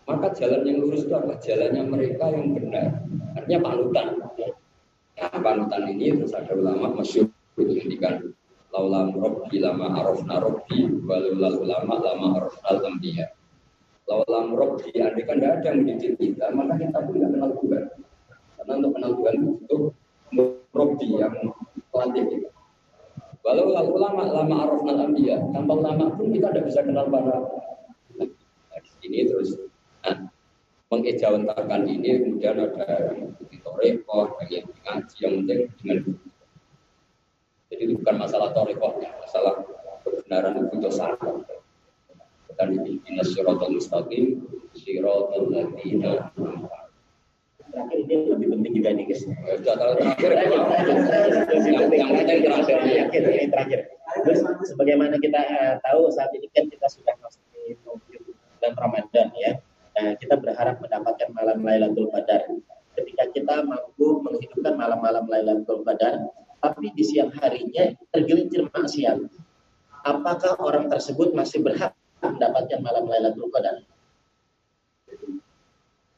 Maka 0.06 0.28
jalan 0.38 0.62
yang 0.68 0.86
lurus 0.86 1.08
itu 1.08 1.16
apa? 1.18 1.40
Jalannya 1.42 1.84
mereka 1.90 2.30
yang 2.30 2.54
benar. 2.54 3.02
Artinya 3.34 3.60
panutan. 3.66 4.08
Ya, 5.16 5.32
panutan 5.32 5.84
ini 5.90 6.20
terus 6.20 6.36
ada 6.36 6.52
ulama 6.54 6.92
masyur 6.92 7.32
itu 7.56 7.72
ngendikan 7.72 8.36
laulam 8.76 9.16
robbi 9.16 9.64
lama 9.64 9.96
arofna 9.96 10.44
robbi 10.44 10.92
walulal 11.08 11.64
ulama 11.64 12.04
lama 12.04 12.28
arofna 12.44 12.84
lambiya. 12.84 13.32
Laulam 14.06 14.54
robbi 14.54 14.92
andai 15.00 15.24
kan 15.26 15.40
tidak 15.42 15.64
ada 15.64 15.68
yang 15.72 15.88
mendidik 15.88 16.14
kita, 16.20 16.52
maka 16.54 16.78
kita 16.78 17.00
pun 17.00 17.14
tidak 17.18 17.30
kenal 17.34 17.52
Tuhan. 17.58 17.84
Karena 18.66 18.82
untuk 18.82 18.92
kenal 18.98 19.12
Tuhan 19.14 19.34
itu 19.38 19.46
butuh 19.54 19.82
robbi 20.74 21.10
yang 21.22 21.36
pelatih 21.94 22.24
kita. 22.26 22.50
Walau 23.46 23.70
ulama 23.70 24.26
lama 24.26 24.56
araf 24.66 24.82
anbiya, 24.90 25.38
tanpa 25.54 25.78
ulama 25.78 26.10
pun 26.18 26.34
kita 26.34 26.50
tidak 26.50 26.66
bisa 26.66 26.82
kenal 26.82 27.06
para 27.14 27.46
nah, 28.18 28.82
ini 29.06 29.30
terus 29.30 29.62
nah, 30.02 30.34
mengejawantakan 30.90 31.86
ini 31.86 32.26
kemudian 32.26 32.58
ada 32.58 33.14
yang 33.14 33.38
di 33.38 33.62
toreko, 33.62 34.34
ada 34.42 34.50
yang 34.50 34.66
ngaji 34.66 35.18
yang 35.22 35.34
penting 35.46 35.62
dengan 35.78 35.98
jadi 37.70 37.82
itu 37.86 37.94
bukan 38.02 38.16
masalah 38.18 38.50
toreko, 38.58 38.98
masalah 38.98 39.54
kebenaran 40.02 40.66
itu 40.66 40.76
dosa. 40.82 41.14
Dan 42.56 42.82
ini 42.82 42.98
siratul 43.22 43.78
mustaqim, 43.78 44.42
siratul 44.74 45.54
ladina 45.54 46.34
terakhir 47.76 47.98
ini 48.08 48.16
lebih 48.32 48.48
penting 48.56 48.72
juga 48.80 48.90
nih 48.96 49.06
guys. 49.12 49.22
terakhir. 49.68 50.32
Yang 51.52 51.68
penting 51.84 52.40
terakhir. 52.48 53.22
Ini 53.28 53.48
terakhir. 53.52 53.80
Terus 54.24 54.40
sebagaimana 54.72 55.20
kita 55.20 55.42
uh, 55.44 55.76
tahu 55.84 56.08
saat 56.16 56.32
ini 56.32 56.48
kan 56.56 56.72
kita 56.72 56.88
sudah 56.88 57.14
masuk 57.20 57.44
di 57.52 57.76
bulan 57.84 58.74
Ramadan 58.80 59.28
ya. 59.36 59.60
Nah, 59.96 60.16
kita 60.20 60.36
berharap 60.40 60.80
mendapatkan 60.80 61.30
malam 61.36 61.64
Lailatul 61.64 62.08
Qadar. 62.12 62.48
Ketika 62.96 63.24
kita 63.36 63.64
mampu 63.68 64.24
menghidupkan 64.24 64.76
malam-malam 64.80 65.28
Lailatul 65.28 65.84
Qadar, 65.84 66.32
tapi 66.64 66.96
di 66.96 67.04
siang 67.04 67.32
harinya 67.44 67.92
tergelincir 68.12 68.68
maksiat. 68.72 69.20
Apakah 70.06 70.60
orang 70.64 70.88
tersebut 70.88 71.36
masih 71.36 71.64
berhak 71.64 71.92
mendapatkan 72.24 72.80
malam 72.80 73.04
Lailatul 73.08 73.52
Qadar? 73.52 73.84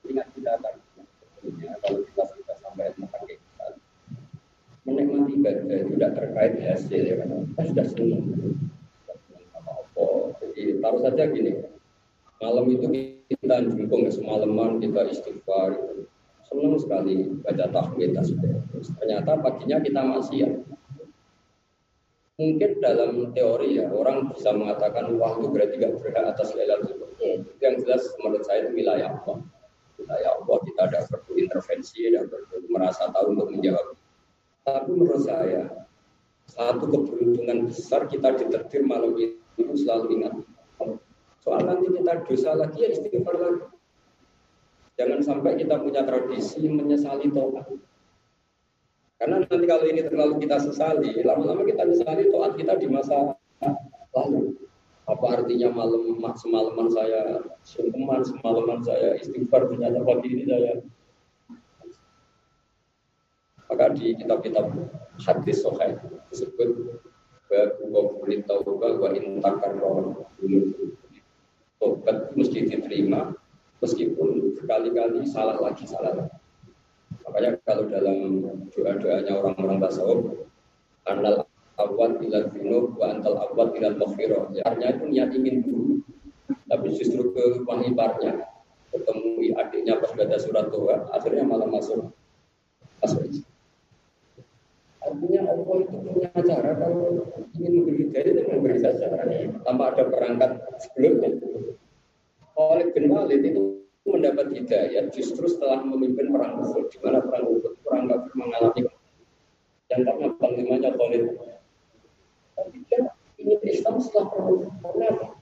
Ingat 0.08 0.28
kita 0.38 0.52
akan 1.48 1.80
kalau 1.82 2.00
kita 2.04 2.24
sudah 2.36 2.56
sampai 2.60 2.92
menghakikat 3.00 3.74
menikmati 4.88 5.32
ibadah 5.36 5.78
itu 5.84 5.92
tidak 6.00 6.12
terkait 6.16 6.54
hasil 6.64 7.02
ya 7.04 7.16
kan? 7.20 7.30
Kita 7.52 7.62
sudah 7.72 7.86
senang 7.92 8.24
apa 9.56 10.06
jadi 10.42 10.62
taruh 10.80 11.02
saja 11.04 11.24
gini 11.32 11.52
malam 12.40 12.66
itu 12.72 12.88
kita 13.28 13.56
jungkung 13.68 14.08
semalaman 14.08 14.80
kita 14.80 15.08
istighfar 15.12 15.76
senang 16.48 16.80
sekali 16.80 17.28
baca 17.44 17.66
tahmid 17.68 18.16
tasbih. 18.16 18.56
Ternyata 19.04 19.42
paginya 19.44 19.84
kita 19.84 20.00
masih 20.00 20.38
ya 20.40 20.50
mungkin 22.38 22.78
dalam 22.80 23.34
teori 23.34 23.82
ya 23.82 23.90
orang 23.90 24.30
bisa 24.30 24.54
mengatakan 24.54 25.10
wah 25.18 25.34
itu 25.42 25.50
berarti 25.50 25.74
gak 25.82 25.98
berhak 25.98 26.38
atas 26.38 26.54
Lailatul 26.54 27.10
Yang 27.58 27.76
jelas 27.82 28.04
menurut 28.22 28.46
saya 28.46 28.70
itu 28.70 28.78
wilayah 28.78 29.18
Allah 29.18 29.42
kita 29.98 30.16
ya 30.22 30.30
Allah 30.38 30.58
kita 30.64 30.82
ada 30.88 31.00
perlu 31.10 31.34
intervensi 31.42 32.06
dan 32.14 32.30
perlu 32.30 32.68
merasa 32.70 33.10
tahu 33.10 33.34
untuk 33.34 33.50
menjawab. 33.52 33.98
Tapi 34.64 34.90
menurut 34.94 35.24
saya 35.26 35.64
satu 36.48 36.86
keberuntungan 36.88 37.68
besar 37.68 38.08
kita 38.08 38.38
ditertir 38.38 38.86
malam 38.86 39.18
itu 39.18 39.74
selalu 39.76 40.22
ingat. 40.22 40.34
Soal 41.42 41.66
nanti 41.66 41.90
kita 41.90 42.14
dosa 42.24 42.52
lagi 42.56 42.78
ya 42.86 42.90
istighfar 42.94 43.36
lagi. 43.36 43.66
Jangan 44.98 45.20
sampai 45.22 45.58
kita 45.58 45.78
punya 45.82 46.02
tradisi 46.06 46.66
menyesali 46.66 47.30
tobat 47.30 47.70
karena 49.18 49.42
nanti 49.42 49.66
kalau 49.66 49.86
ini 49.90 50.02
terlalu 50.06 50.46
kita 50.46 50.62
sesali 50.62 51.26
lama-lama 51.26 51.66
kita 51.66 51.90
menyesali 51.90 52.30
toat 52.30 52.54
kita 52.54 52.78
di 52.78 52.86
masa 52.86 53.34
lalu 54.14 54.54
apa 55.08 55.40
artinya 55.40 55.72
malam 55.72 56.20
semalaman 56.36 56.92
saya 56.92 57.40
sungkeman 57.64 58.28
semalaman 58.28 58.84
saya 58.84 59.16
istighfar 59.16 59.72
ternyata 59.72 60.04
pagi 60.04 60.36
ini 60.36 60.44
saya. 60.44 60.84
Maka 63.72 63.96
di 63.96 64.16
kitab-kitab 64.20 64.68
hadis 65.24 65.64
sohail 65.64 65.96
disebut 66.28 67.00
bahwa 67.48 68.20
kulit 68.20 68.44
taubah 68.44 69.00
wa 69.00 69.10
intakar 69.16 69.80
tobat 71.80 72.18
mesti 72.36 72.68
diterima 72.68 73.32
meskipun 73.80 74.60
sekali-kali 74.60 75.24
salah 75.24 75.56
lagi 75.64 75.88
salah 75.88 76.20
lagi. 76.20 76.36
Makanya 77.24 77.60
kalau 77.64 77.88
dalam 77.88 78.44
doa-doanya 78.76 79.34
orang-orang 79.40 79.80
tasawuf 79.80 80.48
anal 81.08 81.47
awal 81.78 82.18
ilal 82.22 82.50
junub 82.54 82.98
wa 82.98 83.14
antal 83.14 83.38
awal 83.38 83.70
ilal 83.78 83.96
maghfirah. 83.98 84.50
Ya, 84.54 84.62
artinya 84.66 84.90
itu 84.98 85.06
niat 85.10 85.30
ingin 85.34 85.56
dulu, 85.62 86.02
tapi 86.68 86.88
justru 86.98 87.32
ke 87.32 87.64
iparnya 87.64 88.58
ketemu 88.92 89.54
adiknya 89.54 89.94
pas 90.02 90.12
baca 90.16 90.38
surat 90.42 90.66
doa, 90.74 91.06
akhirnya 91.14 91.44
malah 91.46 91.70
masuk. 91.70 92.10
Masuk. 93.04 93.46
Artinya 95.04 95.42
Allah 95.48 95.76
itu 95.88 95.98
punya 96.04 96.30
cara 96.44 96.72
kalau 96.76 97.24
ingin 97.56 97.72
memberi 97.80 97.96
hidayah 98.10 98.32
itu 98.34 98.42
memberi 98.52 98.78
saja 98.82 99.08
tanpa 99.64 99.84
ada 99.96 100.04
perangkat 100.12 100.52
sebelumnya. 100.84 101.30
Oleh 102.58 102.90
bin 102.92 103.08
Walid 103.14 103.46
itu 103.46 103.86
mendapat 104.08 104.52
hidayah 104.52 105.08
justru 105.14 105.46
setelah 105.46 105.84
memimpin 105.84 106.34
perang 106.34 106.64
Uhud, 106.64 106.90
di 106.90 106.98
mana 107.04 107.22
perang 107.24 107.44
Uhud 107.54 107.76
perang 107.86 108.08
mengalami. 108.36 108.88
Dan 109.88 110.04
karena 110.04 110.28
panglimanya 110.36 110.92
Khalid 110.92 111.24
dia 112.72 113.00
ingin 113.40 113.60
Islam 113.64 114.02
setelah 114.02 114.28
perang 114.32 115.38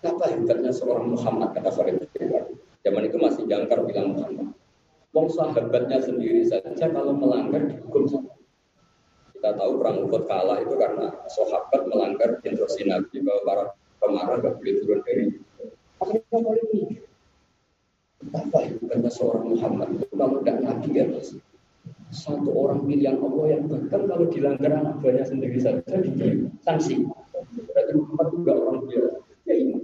Kenapa 0.00 0.32
hebatnya 0.32 0.72
seorang 0.72 1.12
Muhammad? 1.12 1.52
Kata 1.52 1.70
Farid 1.72 2.00
Zaman 2.84 3.02
itu 3.08 3.16
masih 3.16 3.44
jangkar 3.48 3.84
bilang 3.84 4.16
Muhammad. 4.16 4.52
Wong 5.14 5.28
sahabatnya 5.30 6.02
sendiri 6.02 6.44
saja 6.44 6.90
kalau 6.90 7.14
melanggar 7.14 7.64
dihukum 7.68 8.04
sama. 8.08 8.32
Kita 9.32 9.54
tahu 9.54 9.72
perang 9.80 10.08
Uhud 10.08 10.24
kalah 10.26 10.58
itu 10.60 10.74
karena 10.74 11.12
sahabat 11.28 11.86
melanggar 11.86 12.40
instruksi 12.42 12.88
Nabi 12.88 13.22
bahwa 13.22 13.40
para 13.44 13.64
pemarah 14.02 14.36
nggak 14.40 14.54
boleh 14.58 14.74
turun 14.82 15.00
dari 15.04 15.24
akhirnya 16.00 16.38
Apa 18.24 18.58
kata 18.88 19.10
seorang 19.12 19.44
Muhammad? 19.52 19.88
Kalau 20.08 20.40
tidak 20.40 20.56
nabi 20.64 20.88
ya 20.96 21.04
satu 22.14 22.54
orang 22.54 22.86
pilihan 22.86 23.18
Allah 23.18 23.58
yang 23.58 23.66
bahkan 23.66 24.06
kalau 24.06 24.30
dilanggar 24.30 24.70
anak 24.70 25.02
buahnya 25.02 25.26
sendiri 25.26 25.58
saja 25.58 25.98
diberi 25.98 26.46
sanksi. 26.62 27.02
Berarti 27.66 27.92
Muhammad 27.98 28.28
juga 28.30 28.52
orang 28.54 28.78
biasa. 28.86 29.18
Ya 29.44 29.54
ini. 29.58 29.76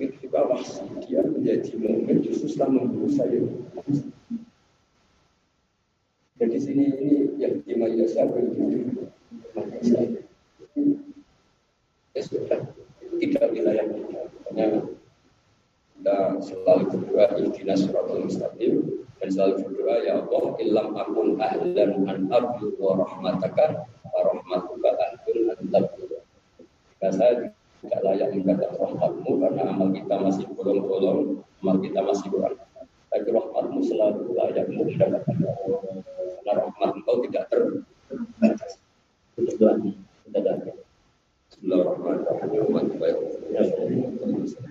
Itu 0.00 0.16
juga 0.24 0.48
wahsi 0.48 0.80
dia 1.04 1.20
menjadi 1.20 1.76
mungkin 1.76 2.24
justru 2.24 2.48
setelah 2.48 2.80
membunuh 2.80 3.12
saya. 3.12 3.44
Jadi 6.40 6.56
sini 6.56 6.84
ini 6.88 7.10
yang 7.36 7.60
di 7.60 7.74
mana 7.76 8.08
siapa 8.08 8.32
itu 8.40 8.56
saya. 9.84 10.24
Ya 12.16 12.20
sudah, 12.24 12.60
tidak 13.20 13.44
wilayah 13.52 13.84
kita 13.84 14.20
kita 16.00 16.40
selalu 16.40 16.96
berdoa 16.96 17.28
ihdina 17.36 17.76
suratul 17.76 18.24
mustaqim 18.24 19.04
dan 19.20 19.28
selalu 19.28 19.68
berdoa 19.68 20.00
ya 20.00 20.24
Allah 20.24 20.56
ilam 20.56 20.96
akun 20.96 21.36
ahlan 21.36 22.08
an 22.08 22.24
abdu 22.32 22.72
wa 22.80 23.04
rahmataka 23.04 23.84
wa 23.84 24.20
rahmatuka 24.32 24.96
ahdun 24.96 25.52
an 25.52 25.60
tabdu 25.68 26.08
jika 26.96 27.08
saya 27.12 27.52
tidak 27.84 28.00
layak 28.00 28.32
mendapat 28.32 28.72
rahmatmu 28.80 29.44
karena 29.44 29.62
amal 29.68 29.92
kita 29.92 30.16
masih 30.16 30.48
bolong-bolong 30.56 31.44
amal 31.60 31.76
kita 31.84 32.00
masih 32.00 32.32
kurang. 32.32 32.56
Tapi 33.12 33.28
rahmatmu 33.28 33.84
selalu 33.84 34.40
layak 34.40 34.72
mendapatkan 34.72 35.36
karena 35.36 36.48
rahmat 36.48 36.90
engkau 36.96 37.20
tidak 37.28 37.44
terbatas. 37.52 38.80
Itu 39.36 39.52
doa 39.60 39.76
kita 39.84 40.40
Bismillahirrahmanirrahim. 41.52 42.88
Bismillahirrahmanirrahim. 42.88 44.69